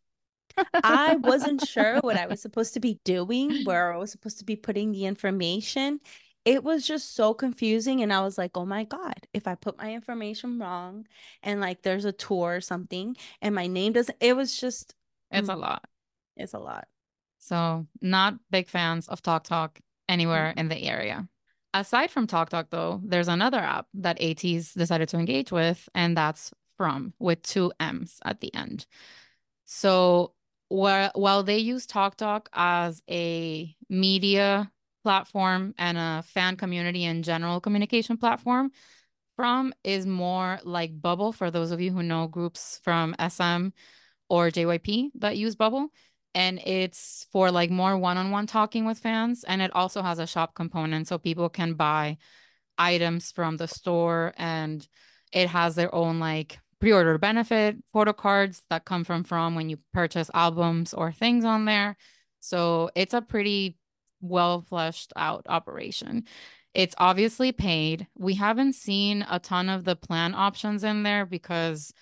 [0.82, 4.44] I wasn't sure what I was supposed to be doing, where I was supposed to
[4.44, 6.00] be putting the information.
[6.44, 8.02] It was just so confusing.
[8.02, 11.06] And I was like, oh my God, if I put my information wrong
[11.42, 14.94] and like there's a tour or something and my name doesn't, it was just,
[15.30, 15.84] It's a mm, lot.
[16.36, 16.88] it's a lot.
[17.38, 20.56] So, not big fans of Talk Talk anywhere Mhm.
[20.56, 21.28] in the area.
[21.74, 26.16] Aside from Talk Talk, though, there's another app that ATEEZ decided to engage with, and
[26.16, 28.86] that's Fromm with two M's at the end.
[29.66, 30.34] So,
[30.70, 34.70] wh while they use Talk Talk as a media
[35.04, 38.70] platform and a fan community and general communication platform,
[39.36, 43.68] Fromm is more like Bubble for those of you who know groups from SM
[44.28, 45.88] or JYP that use Bubble.
[46.34, 49.44] And it's for like more one-on-one talking with fans.
[49.44, 52.18] And it also has a shop component so people can buy
[52.76, 54.86] items from the store and
[55.32, 59.78] it has their own like pre-order benefit photo cards that come from from when you
[59.92, 61.96] purchase albums or things on there.
[62.40, 63.78] So it's a pretty
[64.20, 66.24] well fleshed out operation.
[66.74, 68.06] It's obviously paid.
[68.16, 71.92] We haven't seen a ton of the plan options in there because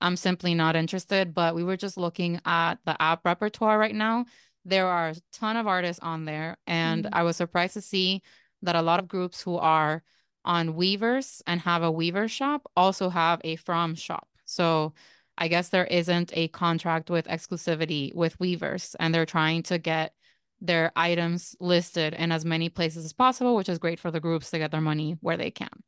[0.00, 4.24] I'm simply not interested, but we were just looking at the app repertoire right now.
[4.64, 7.10] There are a ton of artists on there, and Mhm.
[7.12, 8.22] I was surprised to see
[8.62, 10.02] that a lot of groups who are
[10.44, 14.28] on Weverse and have a weaver shop also have a Fromm shop.
[14.44, 14.94] So
[15.38, 20.14] I guess there isn't a contract with exclusivity with Weverse, and they're trying to get
[20.60, 24.50] their items listed in as many places as possible, which is great for the groups
[24.50, 25.82] to get their money where they can.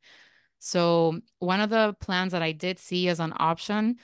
[0.59, 3.97] So one of the plans that I did see as an option,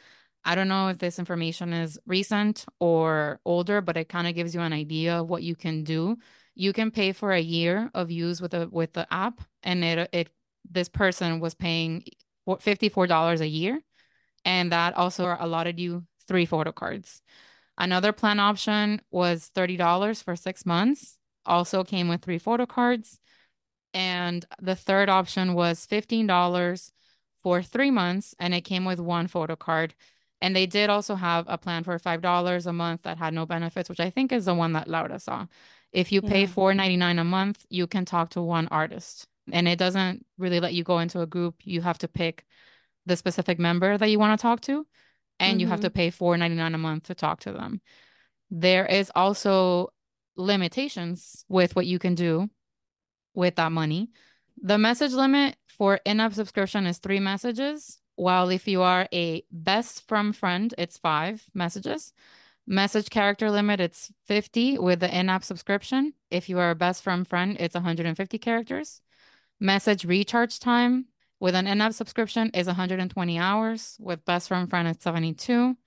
[0.45, 4.55] I don't know if this information is recent or older, but it kind of gives
[4.55, 6.17] you an idea of what you can do.
[6.55, 10.09] You can pay for a year of use with the with the app, and it
[10.13, 10.29] it
[10.69, 12.04] this person was paying
[12.47, 13.80] $54 a year,
[14.45, 17.21] and that also allotted you three photo cards.
[17.78, 23.19] Another plan option was $30 for six months, also came with three photo cards.
[23.93, 26.91] And the third option was $15
[27.43, 29.95] for three months, and it came with one photo card.
[30.41, 33.89] And they did also have a plan for $5 a month that had no benefits,
[33.89, 35.47] which I think is the one that Laura saw.
[35.91, 36.47] If you pay Yeah.
[36.47, 39.28] $4.99 a month, you can talk to one artist.
[39.51, 41.56] And it doesn't really let you go into a group.
[41.63, 42.45] You have to pick
[43.06, 44.86] the specific member that you want to talk to,
[45.39, 45.93] and you have to Mhm.
[45.93, 47.82] pay $4.99 a month to talk to them.
[48.51, 49.93] There is also
[50.36, 52.49] limitations with what you can do
[53.34, 54.12] with that money.
[54.62, 60.08] The message limit for in-app subscription is three messages, while if you are a best
[60.08, 62.13] from friend, it's five messages.
[62.67, 66.13] Message character limit, it's 50 with the in-app subscription.
[66.30, 69.01] If you are a best from friend, it's 150 characters.
[69.62, 71.06] Message recharge time
[71.39, 73.95] with an in-app subscription is 120 hours.
[74.00, 75.78] With best friend friend, it's 72.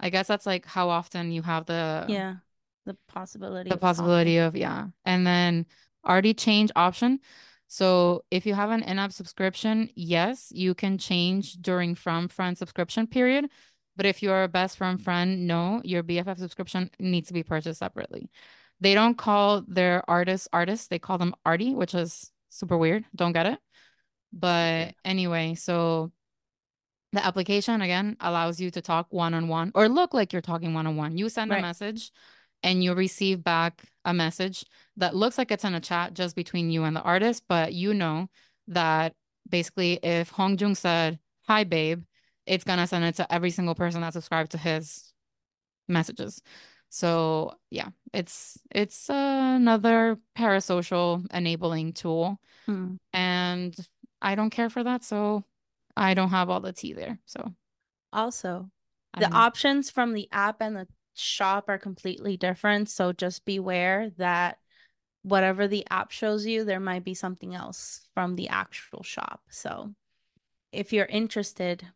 [0.00, 2.36] I guess that's like how often you have the Yeah.
[2.84, 3.88] The possibility the of talking.
[3.88, 5.66] possibility of yeah and then
[6.04, 7.20] already change option
[7.68, 13.06] so if you have an in-app subscription yes you can change during from friend subscription
[13.06, 13.48] period
[13.94, 17.78] but if you're a best friend friend no your bff subscription needs to be purchased
[17.78, 18.28] separately
[18.80, 23.04] they don't call their artists artists they call them arty which is super weird.
[23.14, 23.58] Don't get it.
[24.32, 26.10] But anyway so
[27.12, 31.18] the application again allows you to talk one-on-one or look like you're talking one-on-one.
[31.18, 32.10] You send a message
[32.62, 34.64] and you receive back a message
[34.96, 37.92] that looks like it's in a chat just between you and the artist, but you
[37.92, 38.28] know
[38.68, 39.14] that
[39.48, 42.02] basically if Hongjoong said, Hi, babe,
[42.46, 45.12] it's gonna send it to every single person that subscribed to his
[45.88, 46.40] messages.
[46.94, 52.38] So yeah, it's it's another parasocial enabling tool.
[52.66, 52.96] Hmm.
[53.14, 53.74] And
[54.20, 55.42] I don't care for that, so
[55.96, 57.18] I don't have all the tea there.
[57.24, 57.50] So
[58.12, 58.70] Also,
[59.18, 62.90] the options from the app and the shop are completely different.
[62.90, 64.58] So just beware that
[65.22, 69.40] whatever the app shows you, there might be something else from the actual shop.
[69.48, 69.94] So
[70.72, 71.86] if you're interested,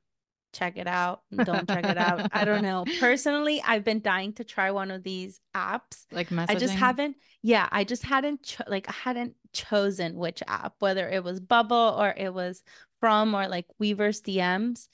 [0.57, 1.23] check it out.
[1.45, 2.29] Don't check it out.
[2.33, 2.85] I don't know.
[3.01, 6.07] Personally, I've been dying to try one of these apps.
[6.11, 10.75] Like I just haven't, yeah, I just hadn't cho- like I hadn't chosen which app,
[10.79, 12.63] whether it was Bubble or it was
[13.01, 14.89] Fromm or like Weverse DMs.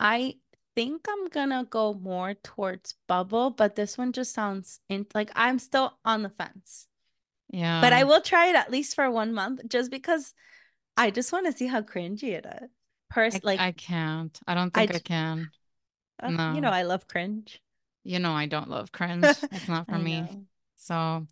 [0.00, 0.34] I
[0.74, 5.58] think I'm gonna go more towards Bubble, but this one just sounds in like I'm
[5.58, 6.86] still on the fence.
[7.50, 7.80] Yeah.
[7.80, 10.34] But I will try it at least for one month just because
[10.96, 12.70] I just want to see how cringy it is.
[13.10, 14.38] Pers I like I can't.
[14.46, 15.50] I don't think I can.
[16.22, 17.60] uh, you know I love cringe.
[18.04, 19.26] You know I don't love cringe.
[19.52, 20.22] It's not for me.
[20.22, 20.44] know.
[20.76, 21.26] So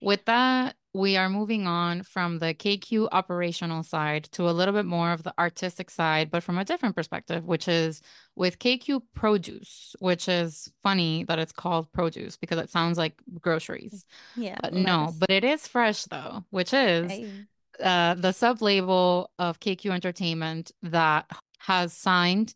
[0.00, 4.84] with that, we are moving on from the KQ operational side to a little bit
[4.84, 8.02] more of the artistic side, but from a different perspective, which is
[8.36, 14.04] with KQ produce, which is funny that it's called produce because it sounds like groceries.
[14.34, 17.46] Yeah, But no, but it is fresh though, which is Hey.
[17.80, 22.54] Uh, the sub label of KQ Entertainment that has signed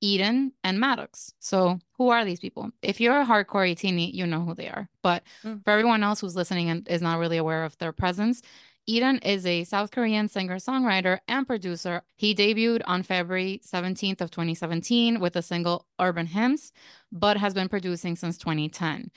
[0.00, 1.32] Eden and Maddox.
[1.40, 2.70] So, who are these people?
[2.82, 4.88] If you're a hardcore ATINY, you know who they are.
[5.02, 8.42] But Mm, for everyone else who's listening and is not really aware of their presence,
[8.86, 12.02] Eden is a South Korean singer-songwriter and producer.
[12.16, 16.72] He debuted on February 17th of 2017 with the single Urban Hymns,
[17.10, 19.10] but has been producing since 2010.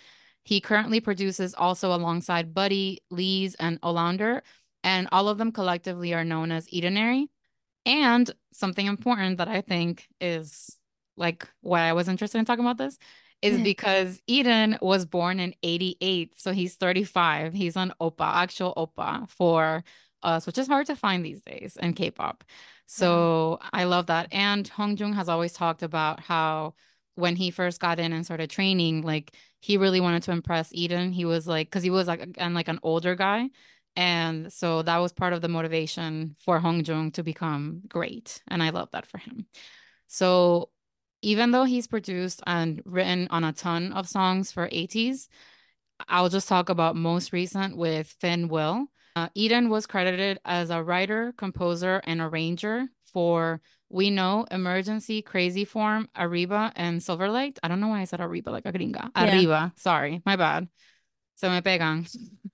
[0.43, 4.41] He currently produces also alongside Buddy, LEEZ, and Ollounder,
[4.83, 7.27] and all of them collectively are known as Edenary.
[7.85, 10.77] And something important that I think is
[11.17, 12.97] like why I was interested in talking about this
[13.41, 13.63] is mm-hmm.
[13.63, 17.53] because Eden was born in 88, so he's 35.
[17.53, 19.83] He's an Oppa, actual Oppa for
[20.23, 22.43] us, which is hard to find these days in K-pop.
[22.47, 22.53] yeah.
[22.87, 23.69] So mm-hmm.
[23.73, 24.27] I love that.
[24.31, 26.73] And Hongjoong has always talked about how
[27.15, 31.11] when he first got in and started training, like he really wanted to impress Eden.
[31.11, 33.49] He was like, because he was like and like an older guy.
[33.95, 38.41] And so that was part of the motivation for Hongjoong to become great.
[38.47, 39.45] And I love that for him.
[40.08, 40.69] So
[41.21, 45.28] even though he's produced and written on a ton of songs for ATEEZ,
[46.08, 48.88] I'll just talk about most recent with Finn Will.
[49.15, 55.65] Uh, Eden was credited as a writer, composer, and arranger for We Know, Emergency, Crazy
[55.65, 57.58] Form, Arriba, and Silverlight.
[57.62, 59.10] I don't know why I said Arriba like a gringa.
[59.15, 59.36] Yeah.
[59.36, 59.73] Arriba.
[59.75, 60.69] Sorry, my bad.
[61.39, 62.06] Se me pegan.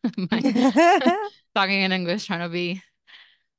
[0.31, 1.19] My
[1.55, 2.83] talking in English, trying to be,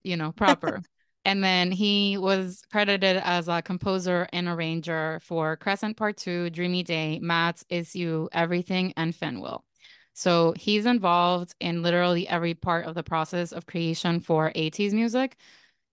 [0.05, 0.83] you know, proper.
[1.25, 6.85] And then he was credited as a composer and arranger for Crescent Part 2, Dreamy
[6.85, 9.65] Day, Matt's Is You, Everything, and Fenwell.
[10.13, 15.37] So he's involved in literally every part of the process of creation for ATEEZ music.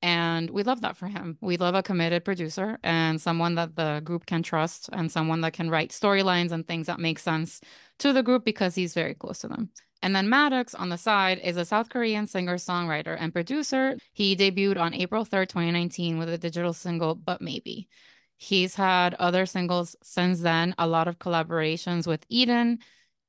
[0.04, 1.38] And we love that for him.
[1.40, 5.54] We love a committed producer and someone that the group can trust and someone that
[5.54, 7.62] can write storylines and things that make sense
[8.00, 9.70] to the group because he's very close to them.
[10.02, 13.96] And then Maddox on the side is a South Korean singer, songwriter, and producer.
[14.12, 17.88] He debuted on April 3rd, 2019, with a digital single, But Maybe.
[18.36, 22.80] He's had other singles since then, a lot of collaborations with Eden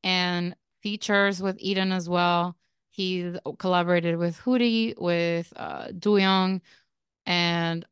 [0.03, 2.57] and features with Eden as well.
[2.95, 6.61] He's collaborated with Hootie, with uh, Young,
[7.27, 7.85] and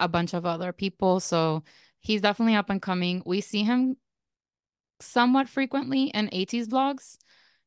[0.00, 1.20] a bunch of other people.
[1.20, 1.62] So
[2.00, 3.22] he's definitely up and coming.
[3.24, 3.96] We see him
[5.00, 7.16] somewhat frequently in ATEEZ vlogs.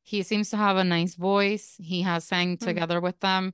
[0.03, 1.77] He seems to have a nice voice.
[1.79, 2.65] He has sang Mm.
[2.65, 3.53] together with them.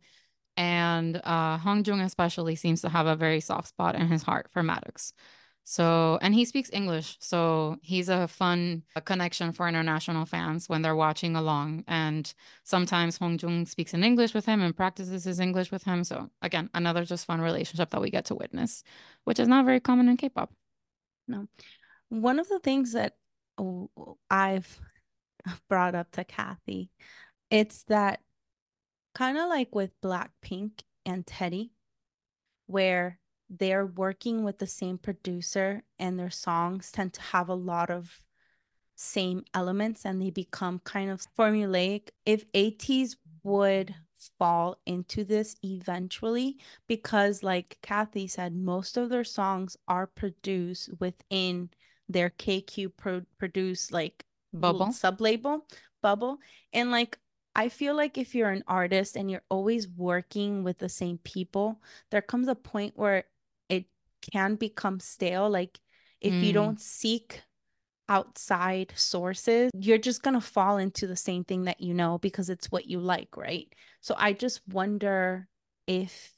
[0.55, 4.63] And uh, Hongjoong especially seems to have a very soft spot in his heart for
[4.63, 5.13] Maddox.
[5.69, 7.17] So, and he speaks English.
[7.19, 11.83] So he's a fun connection for international fans when they're watching along.
[11.89, 16.05] And sometimes Hongjoong speaks in English with him and practices his English with him.
[16.05, 18.81] So, again, another just fun relationship that we get to witness,
[19.25, 20.53] which is not very common in K pop.
[21.27, 21.49] No.
[22.07, 23.17] One of the things that
[24.29, 24.79] I've
[25.67, 26.91] brought up to Kathy,
[27.51, 28.21] it's that
[29.13, 31.73] kind of like with Blackpink and Teddy,
[32.67, 33.19] where
[33.49, 38.21] they're working with the same producer and their songs tend to have a lot of
[38.95, 42.09] same elements and they become kind of formulaic.
[42.25, 43.95] If ATEEZ would
[44.39, 51.69] fall into this eventually, because like Kathy said, most of their songs are produced within
[52.09, 54.91] their KQ pro- produce like Bubble.
[54.91, 55.65] sub label
[56.01, 56.39] bubble.
[56.73, 57.19] And like
[57.55, 61.81] I feel like if you're an artist and you're always working with the same people,
[62.11, 63.25] there comes a point where
[64.31, 65.49] can become stale.
[65.49, 65.79] Like
[66.21, 67.41] if you Mm, don't seek
[68.09, 72.49] outside sources, you're just going to fall into the same thing that you know because
[72.49, 73.73] it's what you like, right?
[74.01, 75.47] So I just wonder
[75.87, 76.33] if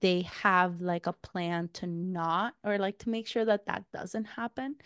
[0.00, 4.24] they have like a plan to not or like to make sure that that doesn't
[4.24, 4.76] happen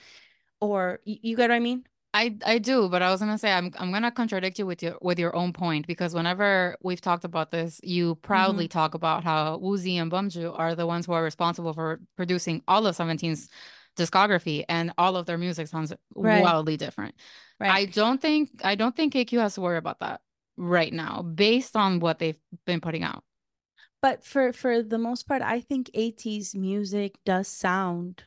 [0.61, 1.85] or you, you get what I mean?
[2.19, 4.99] I I do, but I was gonna say I'm I'm gonna contradict you with your
[5.03, 8.69] with your own point because whenever we've talked about this, you proudly Mm-hmm.
[8.69, 12.87] talk about how Woozi and BUMZU are the ones who are responsible for producing all
[12.87, 13.49] of 17's
[13.97, 15.93] discography and all of their music sounds
[16.23, 17.15] Right, wildly different.
[17.61, 17.71] right.
[17.71, 20.21] I don't think I don't think KQ has to worry about that
[20.57, 23.23] right now, based on what they've been putting out.
[24.01, 28.25] But for for the most part, I think ATEEZ' music does sound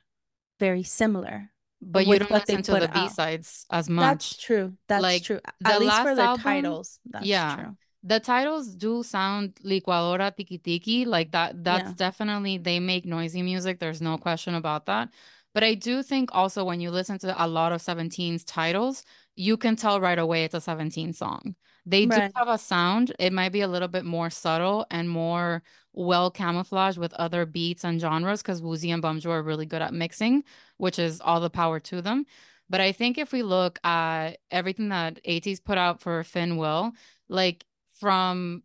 [0.60, 1.52] very similar
[1.82, 2.88] But you don't listen to the.
[2.88, 4.04] B-sides as much.
[4.04, 4.74] That's true.
[4.88, 5.40] That's Like true.
[5.60, 7.56] the At least for the album, titles, that's yeah.
[7.56, 7.78] true.
[8.04, 11.64] The titles do sound licuadora tiki tiki, like that.
[11.64, 11.96] That's Yeah.
[11.98, 13.80] definitely they make noisy music.
[13.80, 15.10] There's no question about that.
[15.54, 19.04] But I do think also when you listen to a lot of 17's titles,
[19.36, 21.56] you can tell right away it's a 17 song.
[21.86, 23.14] They do have a sound.
[23.18, 25.64] It might be a little bit more subtle and more
[25.94, 29.94] well camouflaged with other beats and genres because Woozi and BUMZU are really good at
[29.94, 30.44] mixing,
[30.78, 32.26] which is all the power to them.
[32.70, 36.94] But I think if we look at everything that ATEEZ' put out for Finn Will,
[37.28, 37.66] like
[38.00, 38.64] from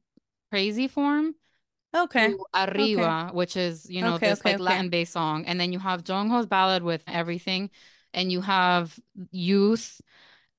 [0.51, 1.35] Crazy Form
[1.95, 2.29] Okay.
[2.29, 3.35] to Okay.
[3.35, 4.31] Which is, you know, Okay.
[4.31, 4.53] this Okay.
[4.53, 4.61] like.
[4.61, 5.45] Latin based song.
[5.47, 7.71] And then you have Jongho's ballad with everything.
[8.15, 8.99] And you have
[9.31, 10.01] Youth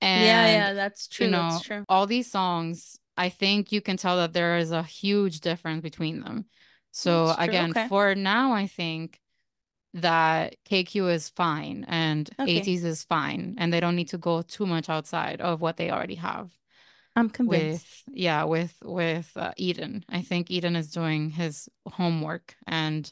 [0.02, 1.32] and, yeah, that's you true.
[1.32, 1.86] That's know, true.
[1.90, 3.00] all these songs.
[3.18, 6.46] I think you can tell that there is a huge difference between them.
[6.92, 7.88] So again, Okay.
[7.88, 9.20] for now, I think
[9.96, 12.60] that KQ is fine and Okay.
[12.60, 15.90] ATEEZ is fine and they don't need to go too much outside of what they
[15.90, 16.52] already have
[17.16, 17.86] I'm convinced.
[18.08, 20.06] with yeah with with uh, Eden.
[20.10, 23.12] I think Eden is doing his homework and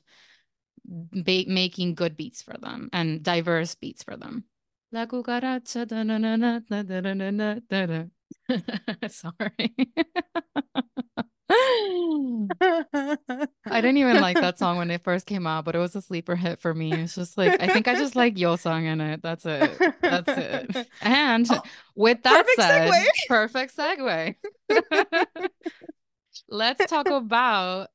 [0.86, 4.44] ba making good beats for them and diverse beats for them.
[4.92, 9.08] La cucaracha da na na na da da da da da da.
[9.08, 9.76] Sorry.
[13.68, 16.02] I didn't even like that song when it first came out, but it was a
[16.02, 16.94] sleeper hit for me.
[16.94, 19.22] It's just like I think I just like Yo song in it.
[19.22, 19.72] That's it.
[20.02, 20.88] That's it.
[21.02, 21.62] And Oh,
[21.96, 23.06] with that perfect said, segue.
[23.28, 24.36] perfect segue.
[26.50, 27.90] Let's talk about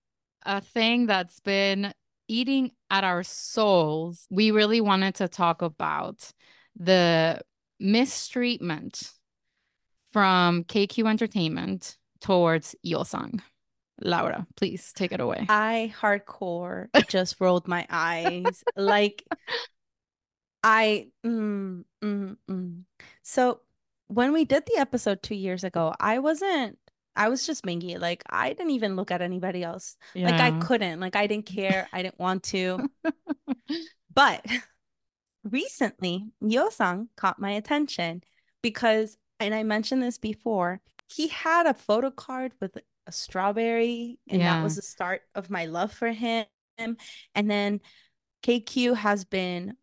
[0.44, 1.92] a thing that's been
[2.28, 4.26] eating at our souls.
[4.30, 6.30] We really wanted to talk about
[6.76, 7.40] the
[7.78, 9.12] mistreatment
[10.12, 13.40] from KQ Entertainment towards Yeosang.
[14.02, 15.46] Laura, please take it away.
[15.48, 18.64] I hardcore just rolled my eyes.
[18.76, 19.24] Like
[20.62, 22.82] I mm, mm, mm.
[23.22, 23.60] So
[24.08, 26.78] when we did the episode two years ago, I wasn't
[27.14, 28.00] I was just Mingi.
[28.00, 29.96] Like I didn't even look at anybody else.
[30.14, 31.00] Like I couldn't.
[31.00, 31.88] Like I didn't care.
[31.92, 32.88] I didn't want to.
[34.12, 34.44] But
[35.44, 38.22] recently, Yeosang caught my attention
[38.62, 42.76] because, and I mentioned this before, he had a photo card with
[43.06, 46.46] a strawberry, and that was the start of my love for him.
[46.78, 47.80] And then
[48.42, 49.76] KQ has been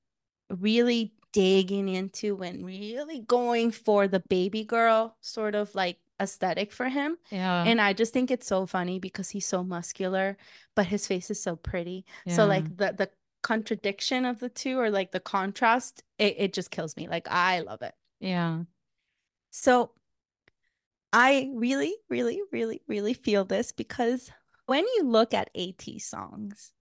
[0.49, 6.89] really digging into and really going for the baby girl sort of like aesthetic for
[6.89, 7.17] him.
[7.29, 7.63] Yeah.
[7.63, 10.37] And I just think it's so funny because he's so muscular,
[10.75, 12.05] but his face is so pretty.
[12.27, 13.09] So like the the
[13.47, 17.07] contradiction of the two or like the contrast, it, it just kills me.
[17.07, 17.93] Like I love it.
[18.19, 18.63] Yeah.
[19.51, 19.91] So
[21.13, 24.29] I really, really, really, really feel this because
[24.65, 26.73] when you look at ATEEZ songs,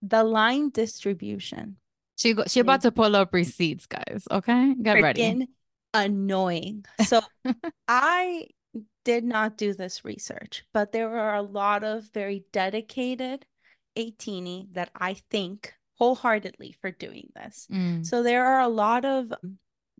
[0.00, 1.76] the line distribution
[2.16, 4.26] She go, she about to pull up receipts, guys.
[4.30, 4.74] Okay?
[4.80, 5.46] Get ready.
[5.92, 6.86] annoying.
[7.04, 7.20] So
[7.86, 8.46] I
[9.04, 13.44] did not do this research, but there are a lot of very dedicated
[13.96, 17.66] ATINY that I think wholeheartedly for doing this.
[17.72, 18.04] Mm.
[18.04, 19.32] So there are a lot of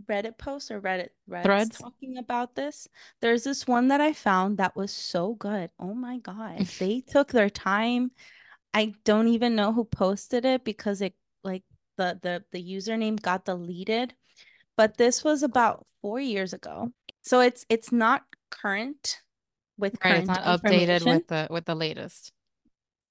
[0.09, 2.87] Reddit posts or Reddit threads talking about this.
[3.21, 5.71] There's this one that I found that was so good.
[5.79, 6.69] Oh my God.
[6.79, 8.11] They took their time.
[8.75, 11.63] I don't even know who posted it because it like
[11.97, 14.15] the the the username got deleted.
[14.77, 16.93] But this was about four years ago.
[17.23, 19.23] So it's it's not current
[19.79, 22.33] with Right, it's current not updated with the with the latest.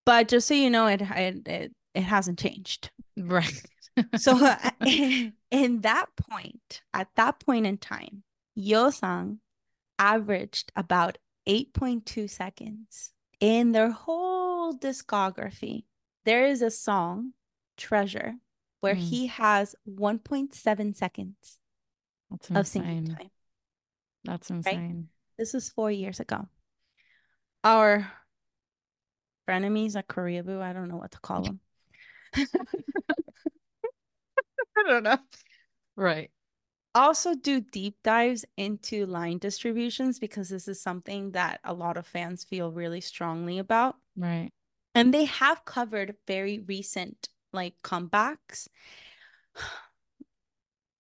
[0.05, 2.91] But just so you know, it it it, hasn't changed.
[3.17, 3.61] Right.
[4.17, 4.35] So
[4.85, 8.23] in that point, at that point in time,
[8.59, 9.37] Yeosang
[9.97, 15.85] averaged about 8.2 seconds in their whole discography.
[16.25, 17.31] There is a song,
[17.77, 18.35] Treasure,
[18.81, 19.09] where Mm.
[19.09, 21.59] he has 1.7 seconds
[22.29, 23.31] That's of singing time.
[24.25, 25.07] That's insane.
[25.37, 26.49] This was four years ago.
[27.63, 28.11] Our
[29.47, 31.59] frenemies at Koreaboo, I don't know what to call them.
[32.35, 32.45] I
[34.87, 35.17] don't know.
[35.95, 36.31] Right.
[36.93, 42.05] also do deep dives into line distributions because this is something that a lot of
[42.07, 43.95] fans feel really strongly about.
[44.17, 44.51] Right.
[44.93, 48.67] And they have covered very recent like comebacks.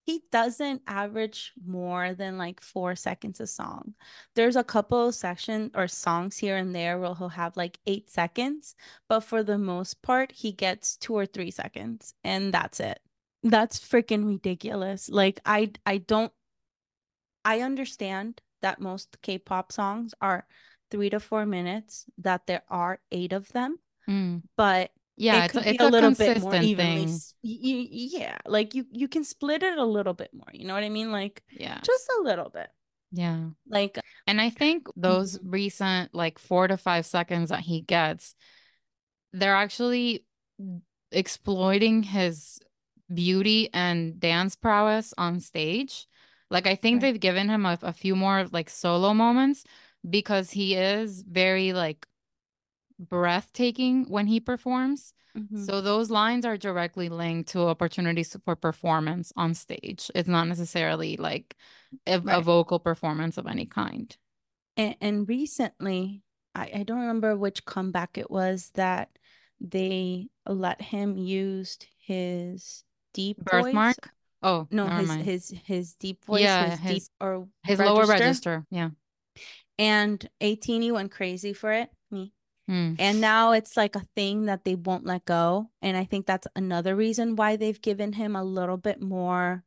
[0.05, 3.95] He doesn't average more than like four seconds a song.
[4.35, 8.11] There's a couple of sections or songs here and there where he'll have like eight
[8.11, 8.75] seconds,
[9.09, 12.99] but for the most part, he gets two or three seconds, and that's it.
[13.41, 15.09] That's freaking ridiculous.
[15.09, 16.31] Like I I don't
[17.43, 20.47] I understand that most K-pop songs are
[20.91, 24.43] three to four minutes, that there are eight of them, Mm.
[24.55, 27.05] but Yeah, it it's a, it's a little bit more consistent evenly.
[27.05, 27.07] thing.
[27.07, 30.49] s- y- y- yeah, like you you can split it a little bit more.
[30.53, 31.11] You know what I mean?
[31.11, 31.79] Like Yeah.
[31.83, 32.67] just a little bit.
[33.11, 33.49] Yeah.
[33.67, 33.97] Like
[34.27, 35.41] And I think those Mhm.
[35.51, 38.35] recent like four to five seconds that he gets,
[39.31, 40.25] they're actually
[41.11, 42.59] exploiting his
[43.13, 46.07] beauty and dance prowess on stage.
[46.49, 47.11] Like I think Right.
[47.13, 49.63] they've given him a, a few more like solo moments
[50.07, 52.05] because he is very like
[52.99, 55.13] breathtaking when he performs.
[55.37, 55.65] Mhm.
[55.65, 60.09] So those lines are directly linked to opportunities for performance on stage.
[60.15, 61.55] It's not necessarily like
[62.07, 64.15] a, a vocal performance of any kind.
[64.77, 66.23] And, and recently,
[66.53, 69.09] I, I don't remember which comeback it was that
[69.59, 72.83] they let him use his
[73.13, 73.63] deep voice.
[73.65, 74.09] Birthmark?
[74.41, 75.23] Oh, No, his mind.
[75.23, 78.65] his his deep voice, Yeah, his, his- deep or His lower register.
[78.69, 78.89] Yeah.
[79.77, 81.89] And ATINY he went crazy for it.
[82.67, 82.93] Hmm.
[82.97, 85.69] And now it's like a thing that they won't let go.
[85.81, 89.63] And I think that's another reason why they've given him a little bit more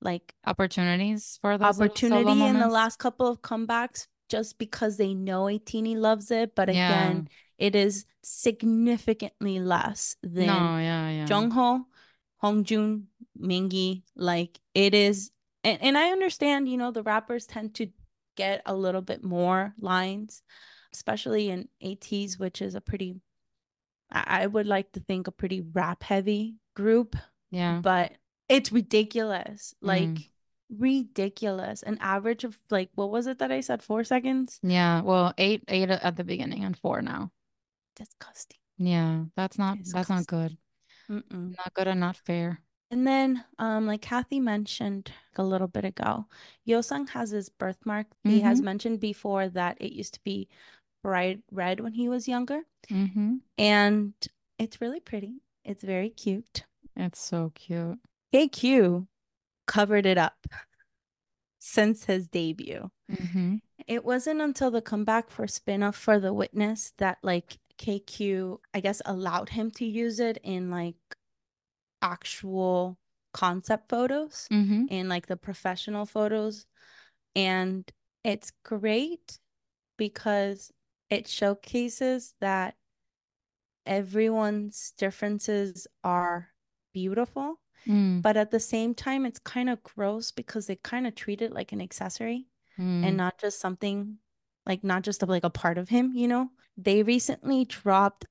[0.00, 5.14] like Opportunities for those solo opportunity in the last couple of comebacks just because they
[5.14, 6.54] know ATINY loves it.
[6.54, 6.86] But Yeah.
[6.88, 7.28] again,
[7.58, 11.26] it is significantly less than No, yeah, yeah.
[11.26, 11.84] Jongho,
[12.42, 13.04] Hongjoong,
[13.40, 14.02] Mingi.
[14.16, 15.30] Like it is,
[15.62, 17.88] and, and I understand, you know, the rappers tend to
[18.36, 20.42] get a little bit more lines,
[20.92, 23.20] especially in ATEEZ, which is a pretty,
[24.10, 27.16] I, would like to think a pretty rap heavy group,
[27.50, 27.80] Yeah.
[27.82, 28.12] but
[28.48, 29.74] it's ridiculous.
[29.80, 30.28] Like Mm.
[30.70, 31.82] ridiculous.
[31.82, 33.82] An average of like, what was it that I said?
[33.82, 34.58] Four seconds?
[34.62, 35.00] Yeah.
[35.02, 37.30] Well, eight eight at the beginning and four now.
[37.96, 38.58] Disgusting.
[38.78, 39.24] Yeah.
[39.36, 40.56] That's not that's not good.
[41.10, 41.56] Mm-mm.
[41.56, 42.60] Not good and not fair.
[42.90, 46.26] And then, um, like Kathy mentioned a little bit ago,
[46.68, 48.06] Yeosang has his birthmark.
[48.22, 48.64] He has Mhm.
[48.64, 50.48] mentioned before that it used to be
[51.02, 53.36] bright red when he was younger, Mm-hmm.
[53.58, 54.12] and
[54.58, 55.42] it's really pretty.
[55.64, 56.64] It's very cute.
[56.96, 57.98] It's so cute.
[58.34, 59.06] KQ
[59.66, 60.46] covered it up
[61.58, 62.90] since his debut.
[63.10, 63.56] Mm-hmm.
[63.86, 69.00] It wasn't until the comeback for spin-off for The Witness that like KQ, I guess,
[69.04, 70.96] allowed him to use it in like
[72.00, 72.98] actual
[73.32, 74.86] concept photos Mm-hmm.
[74.90, 76.66] in like the professional photos.
[77.34, 77.90] And
[78.24, 79.38] it's great
[79.96, 80.70] because
[81.12, 82.74] it showcases that
[83.86, 86.48] everyone's differences are
[86.92, 88.22] beautiful, Mm.
[88.22, 91.52] but at the same time, it's kind of gross because they kind of treat it
[91.52, 92.46] like an accessory
[92.78, 93.04] Mm.
[93.06, 94.18] and not just something
[94.64, 96.50] like not just like a part of him, you know?
[96.76, 98.24] They recently dropped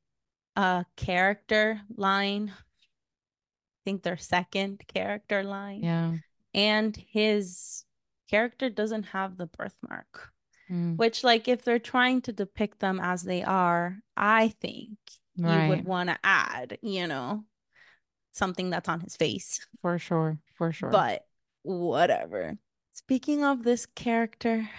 [0.55, 6.17] a character line, I think their second character line, Yeah.
[6.53, 7.85] and his
[8.29, 10.31] character doesn't have the birthmark,
[10.71, 10.97] Mm.
[10.97, 14.97] which, like, if they're trying to depict them as they are, I think
[15.35, 17.43] you would want to add, you know,
[18.31, 19.65] something that's on his face.
[19.81, 20.37] For sure.
[20.55, 20.89] For sure.
[20.89, 21.25] But
[21.63, 22.57] whatever.
[22.93, 24.69] Speaking of this character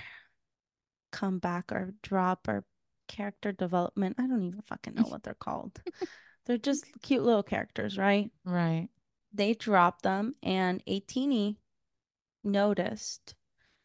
[1.11, 2.65] comeback or drop or
[3.09, 5.81] character development, I don't even fucking know what they're called.
[6.47, 8.31] They're just cute little characters, right?
[8.45, 8.89] Right.
[9.35, 11.57] They dropped them, and ATINY
[12.45, 13.35] noticed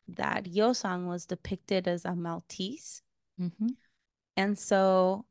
[0.08, 3.02] that Yeosang was depicted as a Maltese.
[3.40, 3.68] Mm-hmm.
[4.36, 5.26] And so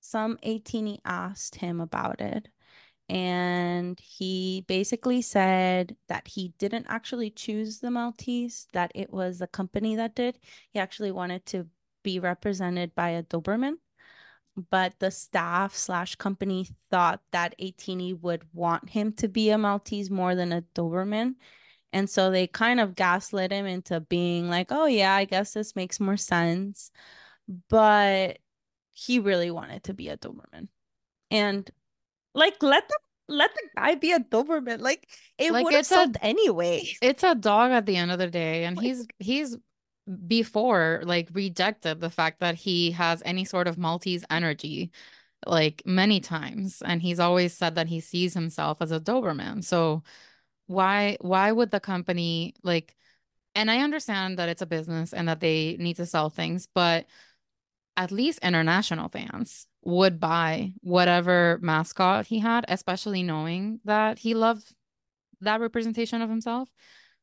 [0.00, 2.48] some ATINY asked him about it.
[3.08, 9.46] And he basically said that he didn't actually choose the Maltese, that it was the
[9.46, 10.38] company that did.
[10.72, 11.68] He actually wanted to
[12.02, 13.74] be represented by a Doberman.
[14.70, 20.10] But the staff slash company thought that ATINY would want him to be a Maltese
[20.10, 21.34] more than a Doberman.
[21.96, 25.74] And so they kind of gaslit him into being like, oh, yeah, I guess this
[25.74, 26.90] makes more sense.
[27.70, 28.38] But
[28.92, 30.68] he really wanted to be a Doberman.
[31.30, 31.70] And
[32.34, 34.80] like, let them let the guy be a Doberman.
[34.80, 36.86] Like, it Like, would have it's a- anyway.
[37.00, 39.56] It's a dog at the end of the day, and Like- he's he's
[40.26, 44.90] before like rejected the fact that he has any sort of Maltese energy
[45.46, 49.64] like many times, and he's always said that he sees himself as a Doberman.
[49.64, 50.02] So
[50.66, 52.96] why why would the company like
[53.54, 57.06] and I understand that it's a business and that they need to sell things, but
[57.96, 64.74] at least international fans would buy whatever mascot he had, especially knowing that he loved
[65.40, 66.68] that representation of himself.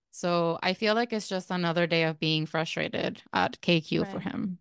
[0.10, 4.12] So I feel like it's just another day of being frustrated at KQ right.
[4.12, 4.58] for him.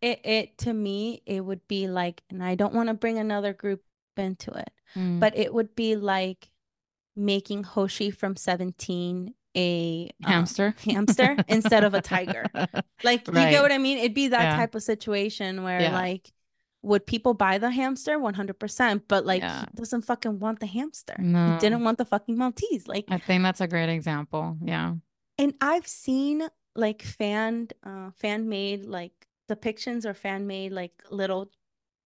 [0.00, 3.52] It it to me it would be like, and I don't want to bring another
[3.52, 3.82] group
[4.16, 5.18] into it, mm.
[5.18, 6.48] but it would be like
[7.18, 12.44] making Hoshi from 17 a um, hamster hamster instead of a tiger.
[13.04, 13.44] Like right.
[13.44, 13.98] you get what I mean?
[13.98, 14.56] It'd be that yeah.
[14.56, 15.92] type of situation where yeah.
[15.92, 16.32] like
[16.82, 19.60] would people buy the hamster 100% but like yeah.
[19.60, 21.52] he doesn't fucking want the hamster no.
[21.52, 24.94] he didn't want the fucking maltese like i think that's a great example yeah
[25.38, 29.12] and i've seen like fan uh fan made like
[29.50, 31.50] depictions or fan made like little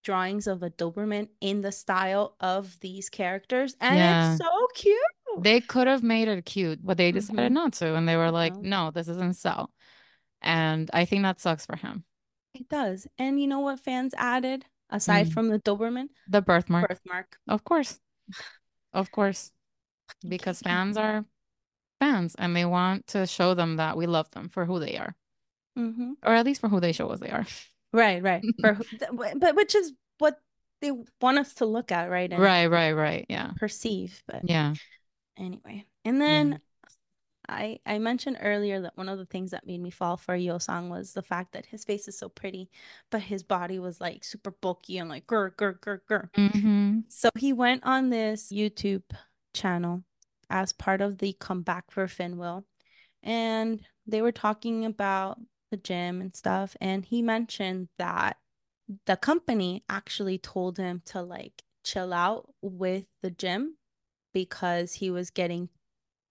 [0.02, 4.32] drawings of a doberman in the style of these characters and yeah.
[4.32, 4.96] it's so cute
[5.38, 7.54] they could have made it cute, but they decided mm-hmm.
[7.54, 7.94] not to.
[7.94, 8.86] And they were like, no.
[8.86, 9.70] no, this isn't sell.
[10.40, 12.04] And I think that sucks for him.
[12.54, 13.06] It does.
[13.18, 15.32] And you know what fans added aside mm.
[15.32, 16.08] from the Doberman?
[16.28, 16.88] The birthmark.
[16.88, 17.36] Birthmark.
[17.48, 17.98] Of course.
[18.92, 19.50] Of course.
[20.28, 21.24] Because fans are
[21.98, 25.16] fans and they want to show them that we love them for who they are.
[25.78, 26.12] Mm-hmm.
[26.22, 27.46] Or at least for who they show us they are.
[27.92, 28.42] Right, right.
[28.60, 28.78] for
[29.36, 30.38] but which is what
[30.80, 32.32] they want us to look at, right?
[32.32, 33.26] And right, right, right.
[33.28, 33.50] Yeah.
[33.58, 34.22] Perceive.
[34.26, 34.74] But yeah
[35.36, 36.58] anyway and then yeah.
[37.48, 40.88] I I mentioned earlier that one of the things that made me fall for Yeosang
[40.88, 42.70] was the fact that his face is so pretty,
[43.10, 46.30] but his body was like super bulky and like grr grr grr grr.
[46.34, 47.00] Mm-hmm.
[47.08, 49.02] So he went on this YouTube
[49.54, 50.04] channel
[50.48, 52.62] as part of the comeback for Finwill,
[53.24, 55.38] and they were talking about
[55.72, 58.36] the gym and stuff, and he mentioned that
[59.06, 63.76] the company actually told him to like chill out with the gym
[64.32, 65.68] because he was getting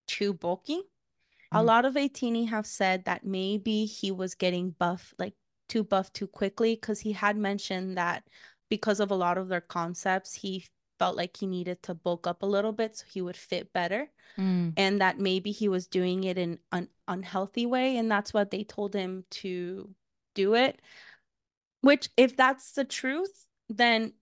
[0.08, 0.78] too bulky.
[0.78, 1.58] Mm-hmm.
[1.58, 5.34] A lot of ATINY have said that maybe he was getting buff, like
[5.68, 8.24] too buff too quickly, because he had mentioned that
[8.70, 10.66] because of a lot of their concepts, he
[11.02, 14.08] felt like he needed to bulk up a little bit so he would fit better.
[14.38, 14.74] Mm.
[14.78, 17.98] And that maybe he was doing it in an unhealthy way.
[17.98, 19.90] And that's what they told him to
[20.36, 20.80] do it.
[21.82, 24.14] Which, if that's the truth, then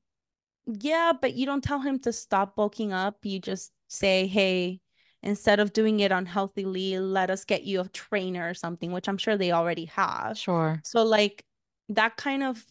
[0.65, 3.17] yeah, but you don't tell him to stop bulking up.
[3.23, 4.79] You just say, hey,
[5.21, 9.17] instead of doing it unhealthily, let us get you a trainer or something, which I'm
[9.17, 10.37] sure they already have.
[10.37, 10.79] Sure.
[10.85, 11.43] So, like,
[11.89, 12.63] that kind of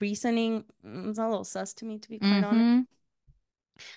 [0.00, 2.44] reasoning is a little sus to me, to be quite mm-hmm.
[2.44, 2.88] honest.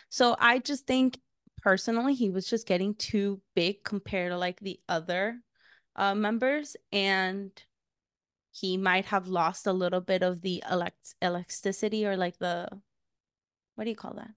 [0.10, 1.20] So, I just think
[1.62, 5.40] personally, he was just getting too big compared to like the other
[5.96, 6.76] uh, members.
[6.92, 7.52] And
[8.52, 12.68] he might have lost a little bit of the elect- elasticity or like the
[13.76, 14.32] what do you call that?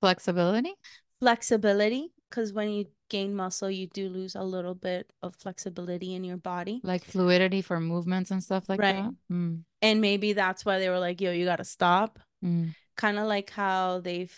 [0.00, 0.72] Flexibility?
[1.18, 2.12] Flexibility.
[2.30, 6.36] Because when you gain muscle, you do lose a little bit of flexibility in your
[6.36, 6.80] body.
[6.84, 8.96] Like fluidity for movements and stuff like right.
[8.96, 9.12] that.
[9.32, 9.62] Mm.
[9.82, 12.20] And maybe that's why they were like, yo, you got to stop.
[12.44, 12.74] Mm.
[12.96, 14.36] Kind of like how they've,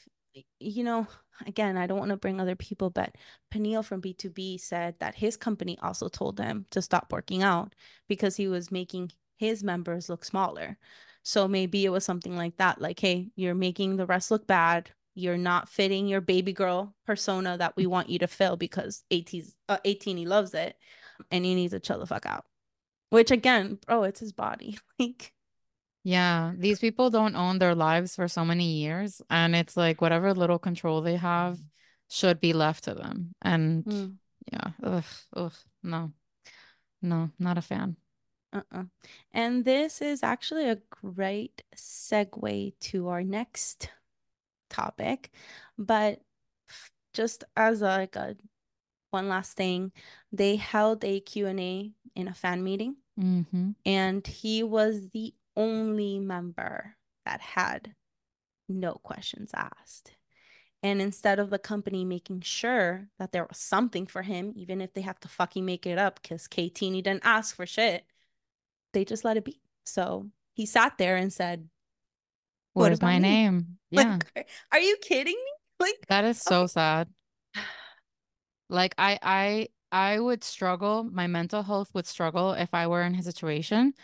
[0.61, 1.07] you know,
[1.47, 3.15] again, I don't want to bring other people, but
[3.51, 7.75] Peniel from BTOB said that his company also told him to stop working out
[8.09, 10.79] because he was making his members look smaller.
[11.23, 14.91] So maybe it was something like that like, hey, you're making the rest look bad.
[15.15, 19.55] You're not fitting your baby girl persona that we want you to fill because ATEEZ',
[19.69, 20.77] uh, ATINY he loves it
[21.31, 22.45] and he needs to chill the fuck out.
[23.11, 24.79] Which again, bro, it's his body.
[24.99, 25.33] like,
[26.05, 29.21] yeah, these people don't own their lives for so many years.
[29.31, 31.59] And it's like whatever little control they have
[32.09, 33.35] should be left to them.
[33.43, 34.15] And mm.
[34.53, 35.05] yeah, ugh,
[35.37, 36.13] ugh, no,
[37.03, 37.97] no, not a fan.
[38.53, 38.85] Uh-uh.
[39.33, 43.91] And this is actually a great segue to our next
[44.71, 45.31] topic.
[45.77, 46.21] But
[47.13, 48.37] just as a, like a
[49.11, 49.93] one last thing,
[50.33, 52.97] they held a Q&A in a fan meeting.
[53.21, 53.71] Mm-hmm.
[53.85, 56.95] And he was the only member
[57.27, 57.95] that had
[58.69, 60.13] no questions asked.
[60.83, 64.95] And instead of the company making sure that there was something for him, even if
[64.95, 68.05] they have to fucking make it up because KT didn't ask for shit,
[68.93, 69.61] they just let it be.
[69.85, 71.69] So he sat there and said,
[72.75, 73.23] What, is my name?
[73.23, 73.79] name?
[73.91, 74.19] Yeah.
[74.37, 75.53] Like, are you kidding me?
[75.81, 76.69] Like that is so okay.
[76.69, 77.09] sad.
[78.71, 83.15] Like I I I would struggle, my mental health would struggle if I were in
[83.15, 83.95] his situation.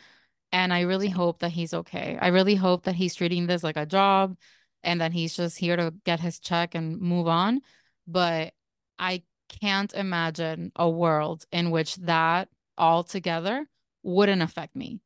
[0.54, 2.16] And I really hope that he's okay.
[2.20, 4.36] I really hope that he's treating this like a job
[4.84, 7.60] and that he's just here to get his check and move on.
[8.06, 8.52] But
[8.96, 13.66] I can't imagine a world in which that all together
[14.04, 15.00] wouldn't affect me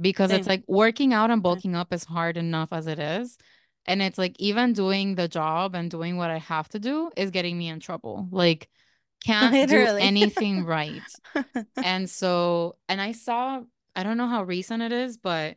[0.00, 0.40] because Same.
[0.40, 3.38] it's like working out and bulking up is hard enough as it is.
[3.86, 7.30] And it's like even doing the job and doing what I have to do is
[7.30, 8.26] getting me in trouble.
[8.32, 8.68] Like
[9.24, 11.00] can't do anything right.
[11.76, 13.60] And so, and I saw,
[14.00, 15.56] I don't know how recent it is, but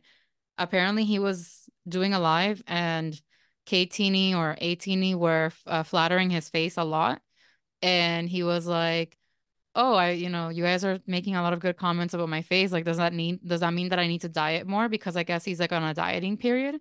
[0.58, 3.18] apparently he was doing a live and
[3.66, 7.22] Ktiny or ATINY were uh, flattering his face a lot.
[7.80, 9.16] And he was like,
[9.74, 12.42] oh, I, you know, you guys are making a lot of good comments about my
[12.42, 12.70] face.
[12.70, 14.90] Like, does that mean, does that mean that I need to diet more?
[14.90, 16.76] Because I guess he's like on a dieting period.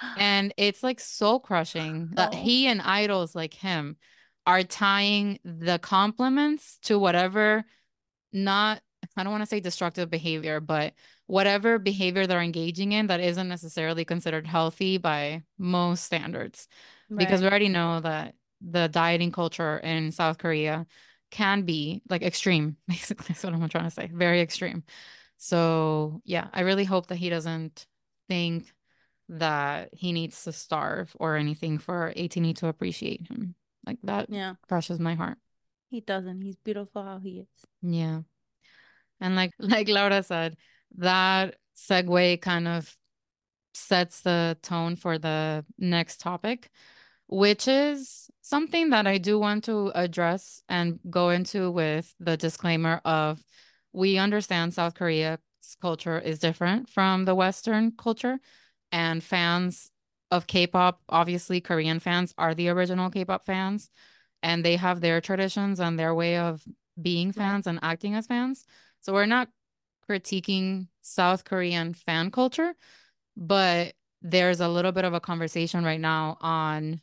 [0.18, 3.96] And it's like soul crushing that Oh, he and idols like him
[4.46, 7.64] are tying the compliments to whatever
[8.32, 8.80] not
[9.16, 10.94] I don't want to say destructive behavior, but
[11.26, 16.68] whatever behavior they're engaging in that isn't necessarily considered healthy by most standards.
[17.16, 20.86] Because we already know that the dieting culture in South Korea
[21.30, 23.26] can be like extreme, basically.
[23.28, 24.10] That's what I'm trying to say.
[24.12, 24.84] Very extreme.
[25.36, 27.86] So, yeah, I really hope that he doesn't
[28.28, 28.72] think
[29.28, 33.54] that he needs to starve or anything for ATINY to appreciate him.
[33.86, 35.38] Like that Yeah, crushes my heart.
[35.90, 36.40] he doesn't.
[36.40, 37.66] He's beautiful how he is.
[37.82, 38.22] Yeah.
[39.20, 40.56] And like like Laura said,
[40.96, 42.96] that segue kind of
[43.74, 46.70] sets the tone for the next topic,
[47.28, 53.00] which is something that I do want to address and go into with the disclaimer
[53.04, 53.42] of
[53.92, 55.38] we understand South Korea's
[55.80, 58.38] culture is different from the Western culture,
[58.92, 59.90] and fans
[60.30, 63.90] of K-pop, obviously Korean fans are the original K-pop fans,
[64.42, 66.62] and they have their traditions and their way of
[67.00, 68.64] being fans and acting as fans.
[69.08, 69.48] So we're not
[70.06, 72.74] critiquing South Korean fan culture,
[73.38, 77.00] but there's a little bit of a conversation right now on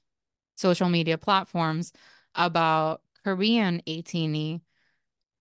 [0.54, 1.94] social media platforms
[2.36, 4.62] about Korean ATINY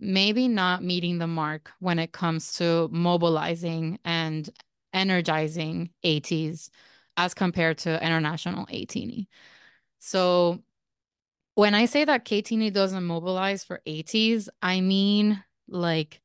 [0.00, 4.48] maybe not meeting the mark when it comes to mobilizing and
[4.94, 6.70] energizing ATEEZ
[7.18, 9.28] as compared to international ATINY
[9.98, 10.62] So
[11.56, 16.22] when I say that Ktiny doesn't mobilize for ATEEZ, I mean like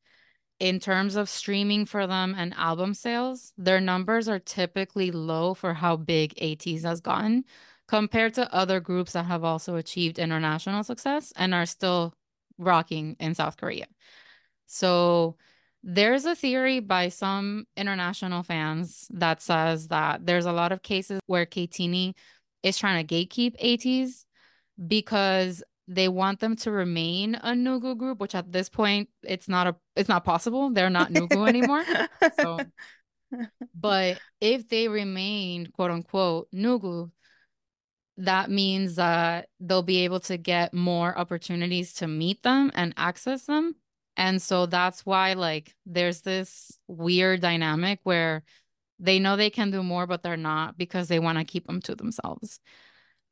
[0.60, 5.74] in terms of streaming for them and album sales, their numbers are typically low for
[5.74, 7.45] how big ATEEZ has gotten
[7.88, 12.14] compared to other groups that have also achieved international success and are still
[12.57, 13.86] rocking in South Korea.
[14.68, 15.38] So
[15.82, 21.22] there's a theory by some international fans that says that there's a lot of cases
[21.26, 22.14] where Ktiny
[22.64, 24.26] is trying to gatekeep ATEEZ
[24.88, 29.66] because they want them to remain a Nugu group, which at this point it's not
[29.66, 30.70] a it's not possible.
[30.70, 31.84] They're not Nugu anymore.
[32.40, 32.60] So,
[33.76, 37.10] but if they remain quote unquote Nugu,
[38.18, 43.46] that means that they'll be able to get more opportunities to meet them and access
[43.46, 43.76] them.
[44.16, 48.44] And so that's why like there's this weird dynamic where
[49.00, 51.82] they know they can do more, but they're not because they want to keep them
[51.82, 52.60] to themselves.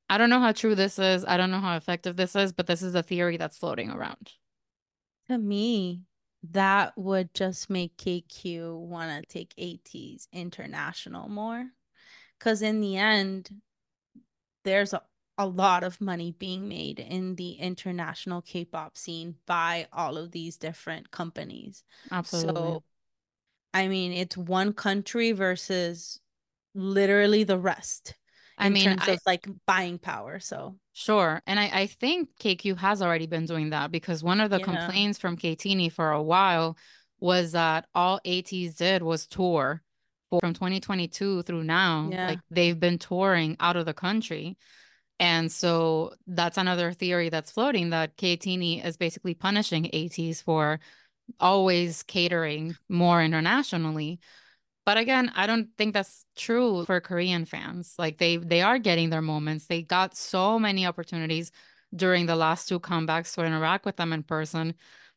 [0.09, 1.25] I don't know how true this is.
[1.25, 4.31] I don't know how effective this is, but this is a theory that's floating around.
[5.27, 6.03] To me,
[6.51, 11.65] that would just make KQ want to take ATEEZ international more.
[12.39, 13.49] Because in the end,
[14.63, 15.01] there's a,
[15.37, 20.55] a lot of money being made in the international K-pop scene by all of these
[20.57, 21.83] different companies.
[22.11, 22.53] Absolutely.
[22.53, 22.83] So,
[23.73, 26.19] I mean, it's one country versus
[26.73, 28.15] literally the rest
[28.57, 30.39] I in mean, terms I of like buying power.
[30.39, 31.41] So, sure.
[31.45, 34.65] And I, I think KQ has already been doing that because one of the yeah,
[34.65, 36.77] complaints from Ktiny for a while
[37.19, 39.81] was that all ATEEZ did was tour
[40.29, 42.09] for, from 2022 through now.
[42.11, 42.27] yeah.
[42.27, 44.57] Like they've been touring out of the country.
[45.19, 50.79] And so that's another theory that's floating that Ktiny is basically punishing ATEEZ for
[51.39, 54.19] always catering more internationally.
[54.87, 57.93] But again, I don't think that's true for Korean fans.
[57.99, 59.65] Like they they are getting their moments.
[59.65, 61.51] They got so many opportunities
[61.93, 64.75] during the last two comebacks to interact with them in person.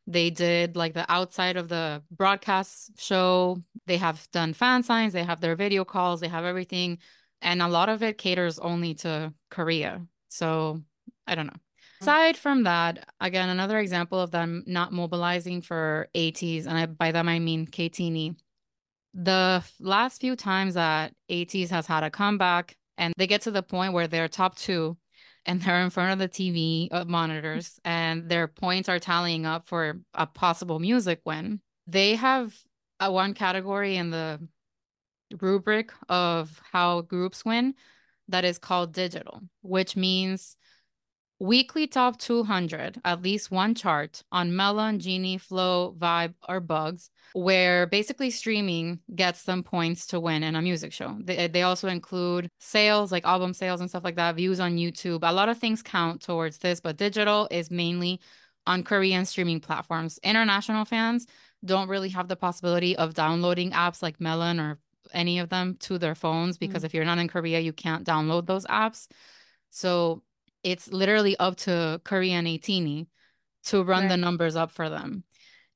[0.08, 3.62] They did like the outside of the broadcast show.
[3.86, 6.98] They have done fan signs, they have their video calls, they have everything.
[7.40, 10.04] And a lot of it caters only to Korea.
[10.30, 10.82] So
[11.28, 11.52] I don't know.
[11.52, 12.04] Mm-hmm.
[12.04, 17.12] Aside from that, again, another example of them not mobilizing for ATEEZ, and I, by
[17.12, 18.34] them I mean Ktiny
[19.14, 23.62] the last few times that ATEEZ has had a comeback and they get to the
[23.62, 24.96] point where they're top two
[25.46, 29.66] and they're in front of the TV uh, monitors and their points are tallying up
[29.66, 32.54] for a possible music win, they have
[33.00, 34.38] a one category in the
[35.40, 37.74] rubric of how groups win
[38.28, 40.56] that is called digital, which means
[41.40, 47.86] Weekly top 200, at least one chart on Melon, Genie, Flow, Vibe, or Bugs, where
[47.86, 51.16] basically streaming gets them points to win in a music show.
[51.18, 55.20] They, they also include sales, like album sales and stuff like that, views on YouTube.
[55.22, 58.20] A lot of things count towards this, but digital is mainly
[58.66, 60.18] on Korean streaming platforms.
[60.22, 61.26] International fans
[61.64, 64.78] don't really have the possibility of downloading apps like Melon or
[65.14, 66.86] any of them to their phones because Mm.
[66.86, 69.08] if you're not in Korea, you can't download those apps.
[69.70, 70.22] So
[70.62, 73.08] it's literally up to Korean ATINY
[73.64, 75.24] to run the numbers up for them.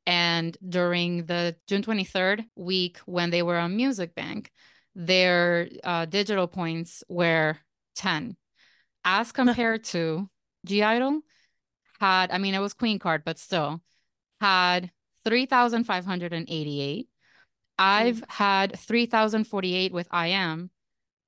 [0.07, 4.51] And during the June 23rd week, when they were on Music Bank,
[4.95, 7.59] their uh, digital points were
[7.97, 8.37] 10.
[9.05, 10.29] As compared to
[10.67, 11.21] (G)I-DLE,
[12.01, 13.81] had, I mean, it was Queen Card, but still,
[14.41, 14.91] had
[15.25, 17.09] 3,588.
[17.79, 20.71] IVE had 3,048 with I Am.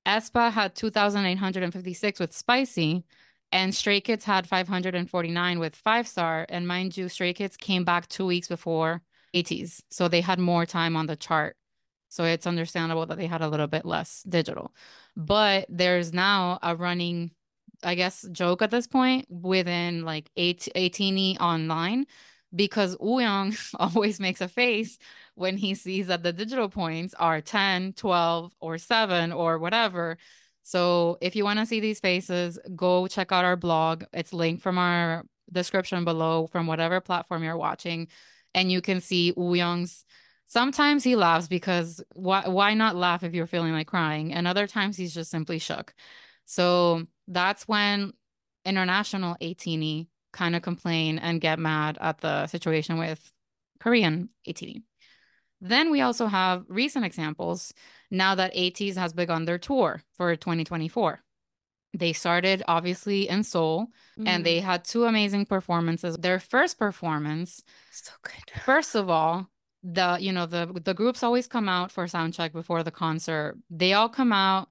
[0.05, 3.03] aespa had 2,856 with Spicy.
[3.51, 6.45] And Stray Kids had 549 with Five Star.
[6.49, 9.01] And mind you, Stray Kids came back two weeks before
[9.33, 9.81] ATEEZ.
[9.89, 11.55] So they had more time on the chart.
[12.09, 14.73] So it's understandable that they had a little bit less digital.
[15.15, 17.31] But there's now a running,
[17.83, 22.05] I guess, joke at this point within like eight, ATINY online
[22.55, 24.97] because Wooyoung always makes a face
[25.35, 30.17] when he sees that the digital points are 10, 12, or 7 or whatever.
[30.67, 34.03] So if you want to see these faces, go check out our blog.
[34.11, 38.09] It's linked from our description below from whatever platform you're watching.
[38.53, 40.03] And you can see Wooyoung's.
[40.45, 44.33] Sometimes he laughs because why why not laugh if you're feeling like crying?
[44.33, 45.93] And other times he's just simply shook.
[46.43, 48.11] So that's when
[48.65, 53.31] international ATINY kind of complain and get mad at the situation with
[53.79, 54.83] Korean ATINY.
[55.59, 57.73] Then we also have recent examples
[58.11, 61.23] now that ATEEZ has begun their tour for 2024.
[61.93, 63.87] They started obviously in Seoul
[64.23, 64.65] and they mm-hmm.
[64.65, 66.17] had two amazing performances.
[66.17, 68.61] Their first performance, so good.
[68.65, 69.49] first of all,
[69.83, 73.57] the you know the the groups always come out for sound check before the concert.
[73.69, 74.69] They all come out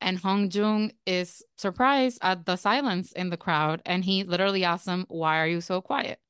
[0.00, 5.06] and Hongjoong is surprised at the silence in the crowd and he literally asks them,
[5.08, 6.20] "Why are you so quiet?"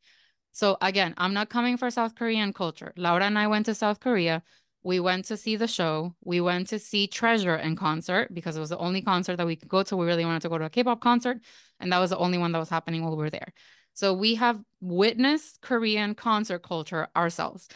[0.58, 2.92] So again, I'm not coming for South Korean culture.
[2.96, 4.42] Laura and I went to South Korea.
[4.82, 6.16] We went to see the show.
[6.24, 9.54] We went to see Treasure in concert because it was the only concert that we
[9.54, 9.96] could go to.
[9.96, 11.38] We really wanted to go to a K-pop concert,
[11.78, 13.52] and that was the only one that was happening while we were there.
[13.94, 17.68] So we have witnessed Korean concert culture ourselves.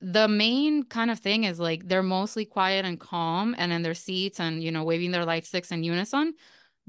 [0.00, 3.94] The main kind of thing is like they're mostly quiet and calm and in their
[3.94, 6.34] seats and you know waving their light sticks in unison.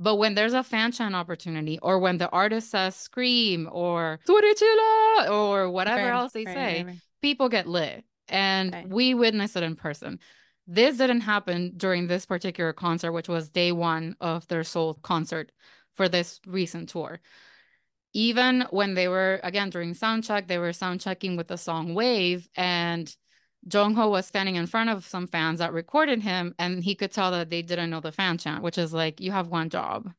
[0.02, 5.30] But when there's a fan chant opportunity, or when the artist says scream or Twitterchilla
[5.30, 8.06] or whatever right, else they right, say, right, people get lit.
[8.30, 10.20] And we witness it in person.
[10.68, 15.52] This didn't happen during this particular concert, which was day one of their Seoul concert
[15.96, 17.20] for this recent tour.
[18.14, 21.94] Even when they were, again, during sound check, they were sound checking with the song
[21.94, 22.48] Wave.
[22.56, 23.14] And
[23.68, 27.32] Jongho was standing in front of some fans that recorded him, and he could tell
[27.32, 30.12] that they didn't know the fan chant, which is like you have one job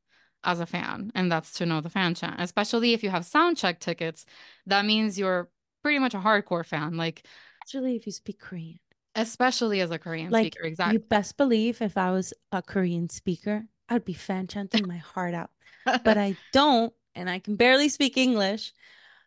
[0.45, 2.36] as a fan, and that's to know the fan chant.
[2.41, 4.24] Especially if you have sound check tickets,
[4.66, 5.49] that means you're
[5.82, 7.26] pretty much a hardcore fan, like
[7.64, 8.78] Especially if you speak Korean.
[9.14, 10.64] especially as a Korean Like speaker.
[10.66, 10.95] Exactly.
[10.95, 15.34] you best believe if I was a Korean speaker, I'd be fan chanting my heart
[15.34, 15.51] out.
[16.05, 18.72] But I don't, and I can barely speak English.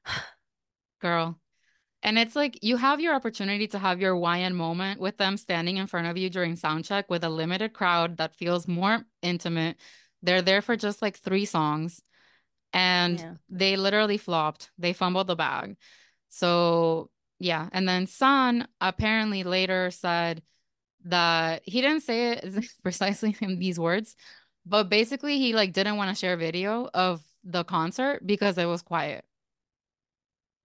[1.02, 1.38] girl.
[2.04, 5.78] And it's like you have your opportunity to have your YN moment with them standing
[5.78, 9.78] in front of you during sound check with a limited crowd that feels more intimate.
[10.22, 12.02] They're there for just like three songs
[12.74, 13.36] and Yeah.
[13.50, 14.72] they literally flopped.
[14.78, 15.78] They fumbled the bag.
[16.30, 17.70] So, yeah.
[17.72, 20.44] And then San apparently later said
[21.06, 24.16] that he didn't say it precisely in these words,
[24.66, 28.82] but basically he like didn't want to share video of the concert because it was
[28.82, 29.26] quiet.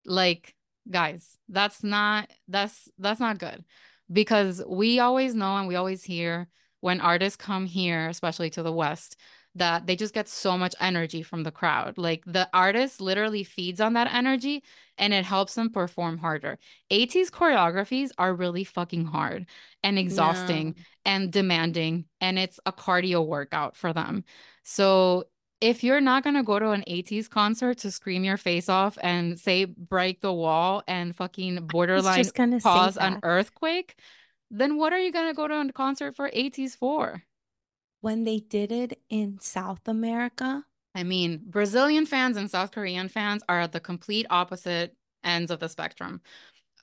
[0.04, 0.54] Like,
[0.90, 3.64] guys, that's not that's that's not good
[4.10, 6.48] because we always know and we always hear
[6.80, 9.16] when artists come here, especially to the West,
[9.54, 11.98] that they just get so much energy from the crowd.
[11.98, 14.62] Like the artist literally feeds on that energy
[14.96, 16.58] and it helps them perform harder.
[16.90, 19.46] ATEEZ' choreographies are really fucking hard
[19.82, 24.24] and exhausting and demanding, and it's a cardio workout for them.
[24.62, 25.24] So
[25.60, 29.38] if you're not gonna go to an ATEEZ concert to scream your face off and
[29.38, 33.96] say break the wall and fucking borderline just gonna say cause an earthquake,
[34.50, 37.22] then what are you gonna go to a concert for ATEEZ for?
[38.00, 43.42] When they did it in South America, I mean, Brazilian fans and South Korean fans
[43.48, 46.20] are at the complete opposite ends of the spectrum.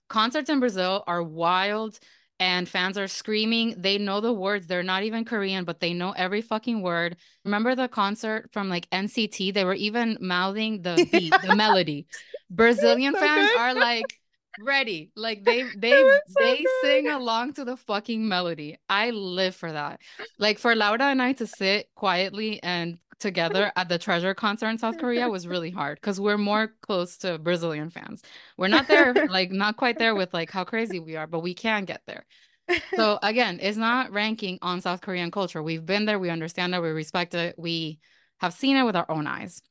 [0.09, 1.99] Concerts in Brazil are wild
[2.39, 3.75] and fans are screaming.
[3.77, 4.67] They know the words.
[4.67, 7.17] They're not even Korean, but they know every fucking word.
[7.43, 9.53] Remember the concert from like NCT?
[9.53, 12.07] They were even mouthing the beat, the melody.
[12.49, 13.59] Brazilian so fans good.
[13.59, 14.19] are like
[14.59, 15.11] ready.
[15.15, 16.67] Like they they so they good.
[16.81, 18.77] sing along to the fucking melody.
[18.89, 20.01] I live for that.
[20.37, 24.77] Like for Laura and I to sit quietly and together at the Treasure concert in
[24.77, 28.21] South Korea was really hard because we're more close to Brazilian fans.
[28.57, 31.53] We're not there, like not quite there with like how crazy we are, but we
[31.53, 32.25] can get there.
[32.95, 35.61] So again, it's not ranking on South Korean culture.
[35.61, 37.99] We've been there, we understand it, we respect it, we
[38.39, 39.61] have seen it with our own eyes.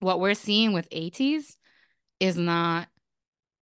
[0.00, 1.56] What we're seeing with ATEEZ
[2.20, 2.88] is not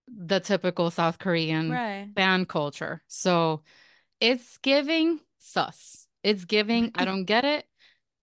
[0.08, 2.10] the typical South Korean Right.
[2.16, 3.02] fan culture.
[3.08, 3.64] So
[4.20, 6.08] it's giving sus.
[6.24, 7.66] It's giving, I don't get it.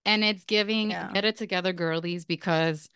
[0.04, 1.12] And it's giving Yeah.
[1.12, 2.88] get it together girlies because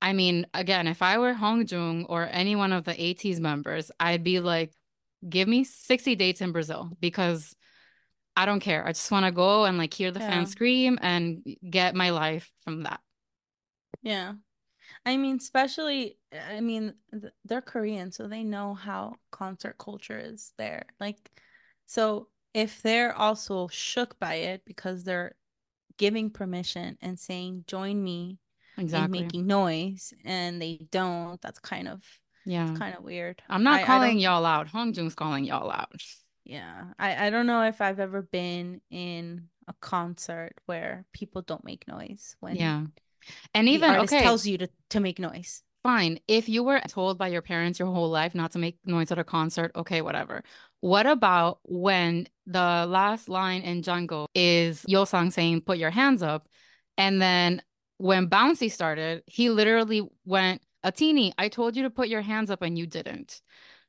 [0.00, 4.24] I mean, again, if I were Hongjoong or any one of the ATEEZ members, I'd
[4.24, 4.72] be like,
[5.28, 7.54] give me 60 dates in Brazil because
[8.36, 8.84] I don't care.
[8.86, 10.28] I just want to go and like hear the Yeah.
[10.28, 13.00] fans scream and get my life from that.
[14.02, 14.34] Yeah.
[15.06, 16.94] I mean, especially, I mean,
[17.44, 20.84] they're Korean, so they know how concert culture is there.
[21.00, 21.30] Like,
[21.86, 25.34] so if they're also shook by it because they're
[26.02, 28.38] giving permission and saying, join me
[28.76, 29.20] in Exactly.
[29.22, 32.02] making noise, and they don't, that's kind of,
[32.44, 32.68] Yeah.
[32.70, 33.40] it's kind of weird.
[33.48, 34.66] I'm not I- I calling don't- y'all out.
[34.66, 35.92] Hongjoong's calling y'all out.
[36.44, 36.86] Yeah.
[36.98, 41.86] I, I don't know if I've ever been in a concert where people don't make
[41.86, 42.82] noise when Yeah.
[43.54, 45.62] And even okay, tells you to, to make noise.
[45.84, 46.18] fine.
[46.26, 49.18] If you were told by your parents your whole life not to make noise at
[49.20, 50.42] a concert, okay, whatever.
[50.82, 52.58] What about when the
[52.88, 56.48] last line in Jungle is Yeosang saying, put your hands up?
[56.98, 57.62] And then
[57.98, 62.62] when Bouncy started, he literally went, ATINY, I told you to put your hands up
[62.62, 63.40] and you didn't.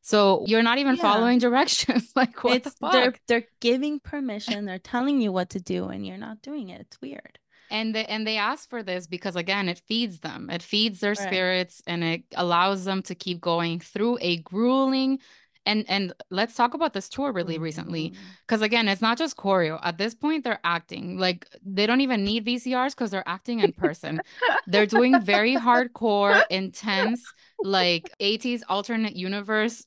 [0.01, 1.01] So you're not even Yeah.
[1.01, 2.11] following directions.
[2.15, 3.19] Like, what it's the they're fuck?
[3.27, 6.81] they're giving permission, they're telling you what to do, and you're not doing it.
[6.81, 7.39] It's weird.
[7.69, 10.49] And they and they ask for this because again, it feeds them.
[10.51, 11.23] It feeds their Right.
[11.23, 15.19] spirits and it allows them to keep going through a grueling
[15.65, 18.15] and and let's talk about this tour really recently Mm.
[18.45, 19.79] because again, it's not just choreo.
[19.83, 23.71] At this point, they're acting like they don't even need VCRs because they're acting in
[23.73, 24.21] person.
[24.67, 27.23] They're doing very hardcore, intense,
[27.61, 29.85] like 80s alternate universe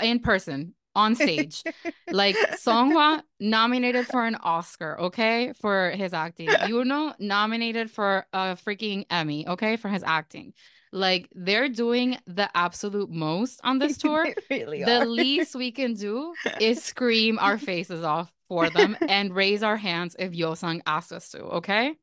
[0.00, 1.62] in person on stage.
[2.10, 6.48] Like Seonghwa nominated for an Oscar, okay, for his acting.
[6.48, 10.52] Yunho nominated for a freaking Emmy, okay, for his acting.
[10.92, 14.26] Like they're doing the absolute most on this tour.
[14.50, 15.06] Really The are.
[15.06, 20.16] least we can do is scream our faces off for them and raise our hands
[20.18, 21.94] if Yeosang asks us to, okay?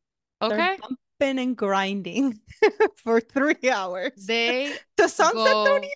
[0.41, 0.77] Okay?
[1.19, 2.39] bumping and grinding
[2.95, 4.11] for three hours.
[4.25, 5.95] They the songs that don't even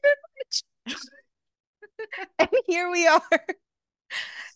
[0.88, 0.96] match.
[2.40, 3.46] and here we are.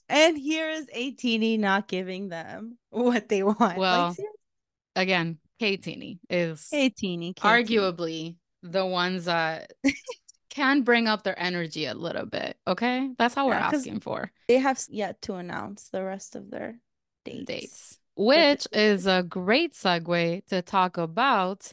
[0.10, 3.78] And here is ATD not giving them what they want.
[3.78, 5.40] Well, like, seriously?
[5.60, 9.74] Again, Ktiny is ATINY, arguably the ones that
[10.50, 12.58] can bring up their energy a little bit.
[12.68, 16.80] Okay, that's how we're asking for they have yet to announce the rest of their
[17.24, 17.46] dates.
[17.46, 21.72] dates, which is a great segue to talk about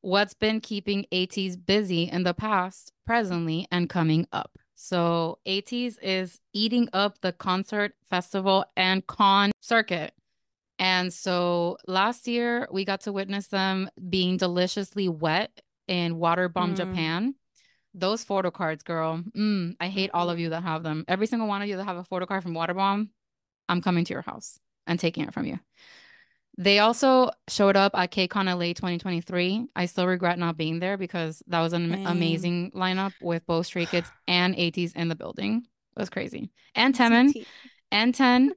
[0.00, 4.58] what's been keeping ATEEZ busy in the past, presently, and coming up.
[4.74, 10.12] So ATEEZ is eating up the concert, festival, and con circuit.
[10.78, 15.50] And so last year we got to witness them being deliciously wet
[15.86, 16.76] in Waterbomb, Mm.
[16.76, 17.34] Japan.
[17.94, 19.22] Those photo cards, girl.
[19.36, 20.40] Mm, I hate all of Mhm.
[20.42, 21.04] you that have them.
[21.06, 23.08] Every single one of you that have a photo card from Waterbomb,
[23.68, 25.60] I'm coming to your house and taking it from you.
[26.56, 29.66] They also showed up at KCON LA 2023.
[29.74, 32.06] I still regret not being there because that was an Same.
[32.06, 35.66] amazing lineup with both Stray Kids and ATEEZ in the building.
[35.96, 36.50] It was crazy.
[36.74, 36.98] And NCT.
[36.98, 37.46] Taemin
[37.92, 38.54] and Ten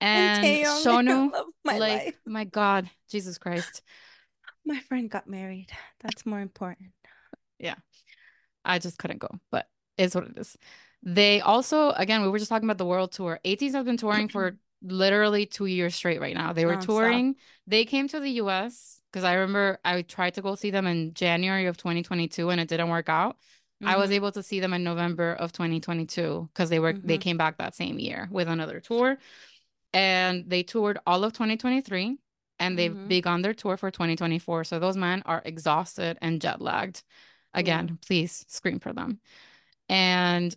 [0.00, 1.30] And and Shownu.
[1.64, 2.14] my like, life.
[2.26, 3.82] my God, Jesus Christ.
[4.64, 5.68] My friend got married.
[6.00, 6.90] That's more important.
[7.58, 7.76] Yeah.
[8.64, 10.56] I just couldn't go, but it's what it is.
[11.02, 13.38] They also, again, we were just talking about the world tour.
[13.44, 16.52] ATEEZ have been touring for literally two years straight right now.
[16.52, 16.84] They were Nonstop.
[16.86, 17.36] touring.
[17.66, 21.14] They came to the US because I remember I tried to go see them in
[21.14, 23.36] January of 2022 and it didn't work out.
[23.84, 24.14] I was Mhm.
[24.14, 27.20] able to see them in November of 2022 because they were they Mhm.
[27.20, 29.18] came back that same year with another tour.
[29.96, 32.18] And they toured all of 2023
[32.58, 33.08] and they've Mhm.
[33.08, 34.64] begun their tour for 2024.
[34.64, 37.02] So those men are exhausted and jet lagged.
[37.54, 39.20] Again, please scream for them.
[39.88, 40.54] And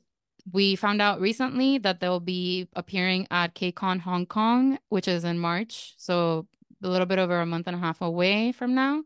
[0.51, 5.39] we found out recently that they'll be appearing at KCON Hong Kong, which is in
[5.39, 5.93] March.
[5.97, 6.47] So
[6.83, 9.03] a little bit over a month and a half away from now.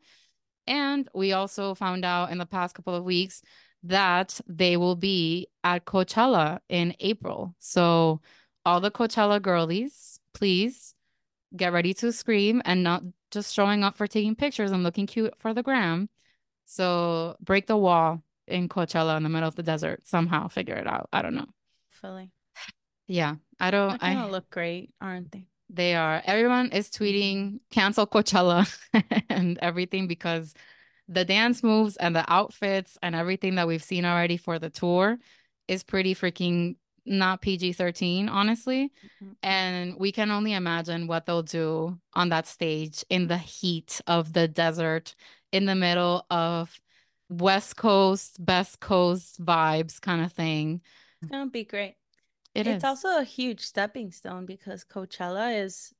[0.65, 3.41] And we also found out in the past couple of weeks
[3.83, 7.53] that they will be at Coachella in April.
[7.59, 8.21] So
[8.65, 10.93] all the Coachella girlies, please
[11.55, 15.33] get ready to scream and not just showing up for taking pictures and looking cute
[15.39, 16.09] for the gram.
[16.65, 20.47] So break the wall in Coachella in the middle of the desert somehow.
[20.47, 21.09] Figure it out.
[21.13, 21.47] I don't know.
[21.89, 22.31] Philly.
[23.07, 24.01] Yeah, I They're don't.
[24.01, 25.47] gonna I look great, aren't they?
[25.69, 26.21] They are.
[26.25, 28.71] Everyone is tweeting cancel Coachella
[29.29, 30.53] and everything because
[31.07, 35.17] the dance moves and the outfits and everything that we've seen already for the tour
[35.67, 36.75] is pretty freaking
[37.05, 38.91] not PG 13, honestly.
[39.21, 39.31] Mm-hmm.
[39.43, 44.33] And we can only imagine what they'll do on that stage in the heat of
[44.33, 45.15] the desert,
[45.51, 46.79] in the middle of
[47.29, 50.81] West Coast, Best Coast vibes kind of thing.
[51.21, 51.95] It's going to be great.
[52.55, 52.83] It it's is.
[52.83, 55.91] also a huge stepping stone because Coachella is,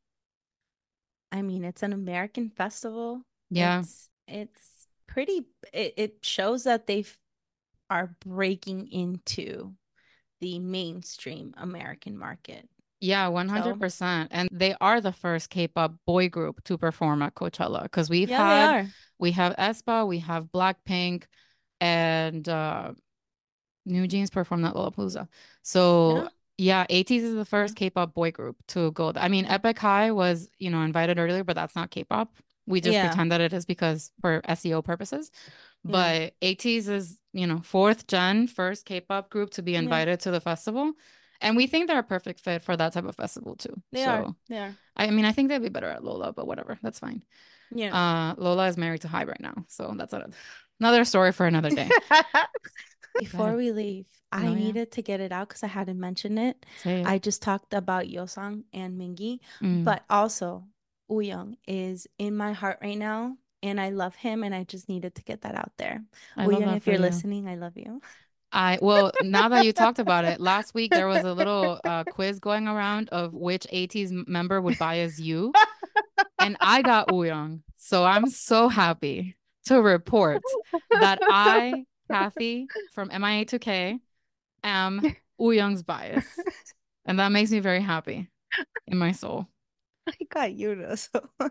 [1.32, 3.22] I mean, it's an American festival.
[3.50, 3.80] Yeah.
[3.80, 7.06] It's, it's pretty, it, it shows that they
[7.90, 9.74] are breaking into
[10.44, 12.68] the mainstream American market.
[13.00, 13.92] Yeah, 100%.
[13.92, 14.06] So.
[14.30, 18.72] And they are the first K-pop boy group to perform at Coachella because we've yeah,
[18.82, 21.24] had we have aespa, we have Blackpink
[21.80, 22.92] and uh
[23.88, 25.28] NewJeans performed at Lollapalooza.
[25.64, 26.28] So yeah.
[26.60, 29.12] Yeah, ATEEZ is the first K-pop boy group to go.
[29.16, 32.32] I mean, Epic High was, you know, invited earlier, but that's not K-pop.
[32.68, 33.08] We just yeah.
[33.08, 35.32] pretend that it is because for SEO purposes.
[35.86, 36.34] But.
[36.42, 40.16] ATEEZ is, you know, fourth gen, first K-pop group to be invited yeah.
[40.18, 40.94] to the festival.
[41.42, 43.82] And we think they're a perfect fit for that type of festival too.
[43.92, 44.36] They so, are.
[44.48, 44.76] They are.
[44.96, 46.80] I mean, I think they'd be better at Lolla, but whatever.
[46.82, 47.24] That's fine.
[47.74, 47.94] Yeah.
[47.94, 49.66] Uh, Lolla is married to Hybe right now.
[49.68, 50.14] So that's
[50.80, 51.90] another story for another day.
[53.20, 54.56] Before we leave, I oh, yeah.
[54.56, 56.66] needed to get it out because I hadn't mentioned it.
[56.84, 57.06] it.
[57.06, 59.84] I just talked about Yeosang and Mingi, mm.
[59.84, 60.66] but also
[61.12, 65.16] Wooyoung is in my heart right now, and I love him, and I just needed
[65.16, 66.04] to get that out there.
[66.38, 67.02] Wooyoung, if you're you.
[67.02, 68.02] listening, I love you.
[68.52, 72.04] I well, now that you talked about it, last week there was a little uh,
[72.04, 75.52] quiz going around of which ATEEZ member would buy you,
[76.38, 79.36] and I got Wooyoung, so I'm so happy
[79.66, 80.44] to report
[80.92, 84.00] that I Kathy from MIA2K
[84.64, 85.02] am
[85.40, 86.26] Wooyoung's bias.
[87.06, 88.30] And that makes me very happy
[88.88, 89.48] in my soul.
[90.08, 91.10] I got you though, so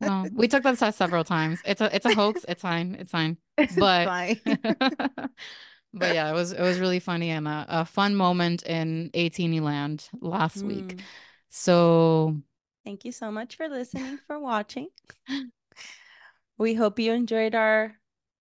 [0.00, 1.60] no, we took that test several times.
[1.64, 2.44] It's a it's a hoax.
[2.48, 2.96] It's fine.
[2.98, 3.36] It's fine.
[3.76, 4.40] But fine.
[5.94, 9.62] but yeah, it was it was really funny and a, a fun moment in 18
[9.64, 10.68] land last mm.
[10.68, 11.00] week.
[11.48, 12.36] So
[12.84, 14.88] thank you so much for listening, for watching.
[16.58, 17.94] We hope you enjoyed our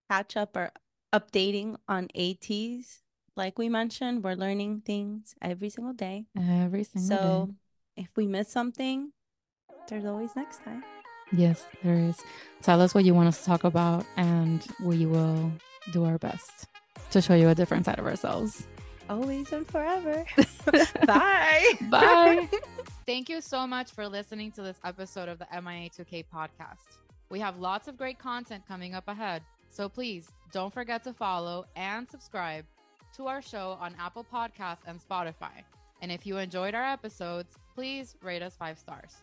[0.10, 0.72] catch up or
[1.14, 3.02] updating on ATEEZ.
[3.36, 6.26] Like we mentioned, we're learning things every single day.
[6.36, 7.22] Every single so day.
[7.22, 7.56] So
[7.96, 9.12] if we miss something,
[9.88, 10.84] there's always next time.
[11.32, 12.18] Yes, there is.
[12.62, 15.52] Tell us what you want us to talk about, and we will
[15.92, 16.68] do our best
[17.12, 18.68] to show you a different side of ourselves.
[19.10, 20.26] Always and forever.
[21.06, 21.64] Bye.
[21.90, 22.50] Bye.
[23.06, 26.98] Thank you so much for listening to this episode of the MIA2K podcast.
[27.30, 29.44] We have lots of great content coming up ahead.
[29.70, 32.66] So please don't forget to follow and subscribe
[33.16, 35.64] to our show on Apple Podcasts and Spotify.
[36.02, 39.16] And if you enjoyed our episodes, please rate us five stars.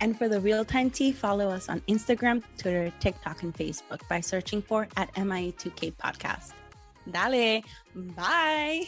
[0.00, 4.20] And for the real time tea, follow us on Instagram, Twitter, TikTok, and Facebook by
[4.20, 6.52] searching for at MIA2K Podcast.
[7.10, 7.62] Dale,
[7.94, 8.86] bye.